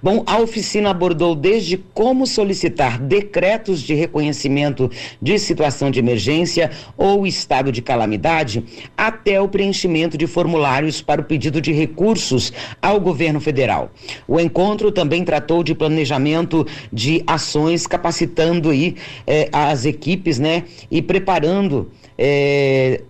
Bom, 0.03 0.23
a 0.27 0.39
oficina 0.39 0.91
abordou 0.91 1.35
desde 1.35 1.77
como 1.77 2.27
solicitar 2.27 3.01
decretos 3.01 3.81
de 3.81 3.95
reconhecimento 3.95 4.91
de 5.21 5.39
situação 5.39 5.91
de 5.91 6.01
emergência 6.01 6.71
ou 6.97 7.27
estado 7.27 7.71
de 7.71 7.81
calamidade, 7.81 8.65
até 8.97 9.41
o 9.41 9.49
preenchimento 9.49 10.19
de 10.19 10.27
formulários 10.27 11.01
para 11.01 11.21
o 11.21 11.25
pedido 11.25 11.61
de 11.61 11.73
recursos 11.73 12.53
ao 12.81 13.01
governo 13.01 13.41
federal. 13.41 13.91
O 14.27 14.41
encontro 14.41 14.91
também 14.91 15.25
tratou 15.25 15.63
de 15.63 15.75
planejamento 15.75 16.67
de 16.93 17.23
ações, 17.27 17.87
capacitando 17.87 18.71
aí 18.71 18.97
eh, 19.27 19.49
as 19.53 19.85
equipes, 19.85 20.39
né, 20.39 20.65
e 20.91 21.01
preparando 21.01 21.91
eh, 22.19 23.03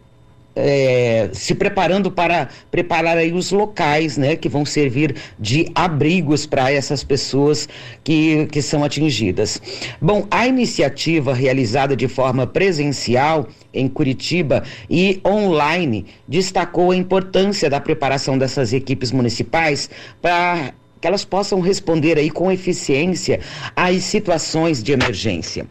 é, 0.54 1.30
se 1.32 1.54
preparando 1.54 2.10
para 2.10 2.48
preparar 2.70 3.16
aí 3.16 3.32
os 3.32 3.50
locais, 3.50 4.16
né, 4.16 4.36
que 4.36 4.48
vão 4.48 4.64
servir 4.64 5.14
de 5.38 5.70
abrigos 5.74 6.46
para 6.46 6.70
essas 6.70 7.02
pessoas 7.02 7.68
que, 8.04 8.46
que 8.46 8.60
são 8.60 8.84
atingidas. 8.84 9.60
Bom, 10.00 10.26
a 10.30 10.46
iniciativa 10.46 11.34
realizada 11.34 11.96
de 11.96 12.08
forma 12.08 12.46
presencial 12.46 13.48
em 13.72 13.88
Curitiba 13.88 14.62
e 14.88 15.20
online 15.26 16.06
destacou 16.28 16.90
a 16.90 16.96
importância 16.96 17.70
da 17.70 17.80
preparação 17.80 18.36
dessas 18.36 18.72
equipes 18.72 19.10
municipais 19.10 19.88
para 20.20 20.74
que 21.00 21.08
elas 21.08 21.24
possam 21.24 21.60
responder 21.60 22.16
aí 22.16 22.30
com 22.30 22.50
eficiência 22.50 23.40
às 23.74 24.04
situações 24.04 24.80
de 24.82 24.92
emergência. 24.92 25.66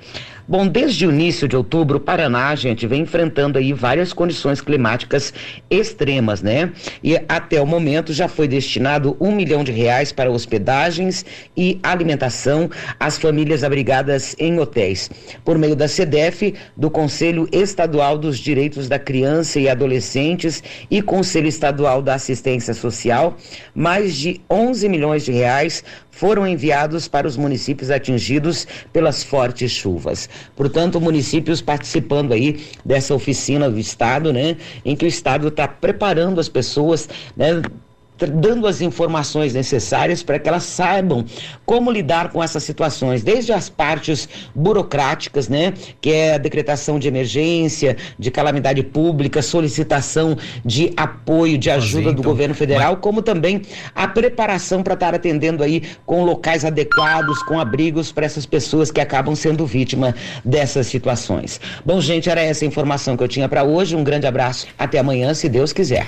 Bom, 0.47 0.67
desde 0.67 1.05
o 1.05 1.11
início 1.11 1.47
de 1.47 1.55
outubro, 1.55 1.97
o 1.97 2.01
Paraná, 2.01 2.49
a 2.49 2.55
gente 2.55 2.87
vem 2.87 3.01
enfrentando 3.01 3.57
aí 3.57 3.73
várias 3.73 4.11
condições 4.11 4.59
climáticas 4.59 5.33
extremas, 5.69 6.41
né? 6.41 6.71
E 7.03 7.15
até 7.29 7.61
o 7.61 7.65
momento 7.65 8.11
já 8.11 8.27
foi 8.27 8.47
destinado 8.47 9.15
um 9.19 9.31
milhão 9.31 9.63
de 9.63 9.71
reais 9.71 10.11
para 10.11 10.31
hospedagens 10.31 11.25
e 11.55 11.79
alimentação 11.83 12.69
às 12.99 13.17
famílias 13.17 13.63
abrigadas 13.63 14.35
em 14.39 14.59
hotéis. 14.59 15.09
Por 15.45 15.57
meio 15.57 15.75
da 15.75 15.87
SEDEF, 15.87 16.53
do 16.75 16.89
Conselho 16.89 17.47
Estadual 17.51 18.17
dos 18.17 18.39
Direitos 18.39 18.89
da 18.89 18.97
Criança 18.97 19.59
e 19.59 19.69
Adolescentes 19.69 20.63
e 20.89 21.01
Conselho 21.01 21.47
Estadual 21.47 22.01
da 22.01 22.15
Assistência 22.15 22.73
Social, 22.73 23.37
mais 23.75 24.15
de 24.15 24.41
11 24.49 24.89
milhões 24.89 25.23
de 25.23 25.31
reais 25.31 25.83
foram 26.11 26.45
enviados 26.45 27.07
para 27.07 27.27
os 27.27 27.37
municípios 27.37 27.89
atingidos 27.89 28.67
pelas 28.93 29.23
fortes 29.23 29.71
chuvas. 29.71 30.29
Portanto, 30.55 31.01
municípios 31.01 31.61
participando 31.61 32.33
aí 32.33 32.63
dessa 32.85 33.15
oficina 33.15 33.69
do 33.69 33.79
Estado, 33.79 34.31
né, 34.31 34.57
em 34.85 34.95
que 34.95 35.05
o 35.05 35.07
Estado 35.07 35.47
está 35.47 35.67
preparando 35.67 36.39
as 36.39 36.49
pessoas, 36.49 37.09
né, 37.35 37.61
dando 38.27 38.67
as 38.67 38.81
informações 38.81 39.53
necessárias 39.53 40.23
para 40.23 40.39
que 40.39 40.47
elas 40.47 40.63
saibam 40.63 41.25
como 41.65 41.91
lidar 41.91 42.29
com 42.29 42.43
essas 42.43 42.63
situações, 42.63 43.23
desde 43.23 43.51
as 43.51 43.69
partes 43.69 44.27
burocráticas, 44.55 45.49
né, 45.49 45.73
que 45.99 46.11
é 46.11 46.35
a 46.35 46.37
decretação 46.37 46.97
de 46.99 47.07
emergência, 47.07 47.97
de 48.17 48.31
calamidade 48.31 48.83
pública, 48.83 49.41
solicitação 49.41 50.37
de 50.65 50.93
apoio, 50.95 51.57
de 51.57 51.69
ajuda 51.69 52.13
do 52.13 52.19
então, 52.19 52.23
governo 52.23 52.55
federal, 52.55 52.93
mas... 52.93 53.01
como 53.01 53.21
também 53.21 53.61
a 53.95 54.07
preparação 54.07 54.83
para 54.83 54.93
estar 54.93 55.13
atendendo 55.13 55.63
aí 55.63 55.83
com 56.05 56.23
locais 56.23 56.63
adequados, 56.65 57.41
com 57.43 57.59
abrigos 57.59 58.11
para 58.11 58.25
essas 58.25 58.45
pessoas 58.45 58.91
que 58.91 59.01
acabam 59.01 59.35
sendo 59.35 59.65
vítima 59.65 60.15
dessas 60.43 60.87
situações. 60.87 61.59
Bom, 61.85 61.99
gente, 61.99 62.29
era 62.29 62.41
essa 62.41 62.65
a 62.65 62.67
informação 62.67 63.17
que 63.17 63.23
eu 63.23 63.27
tinha 63.27 63.47
para 63.47 63.63
hoje. 63.63 63.95
Um 63.95 64.03
grande 64.03 64.27
abraço. 64.27 64.67
Até 64.77 64.99
amanhã, 64.99 65.33
se 65.33 65.49
Deus 65.49 65.73
quiser. 65.73 66.07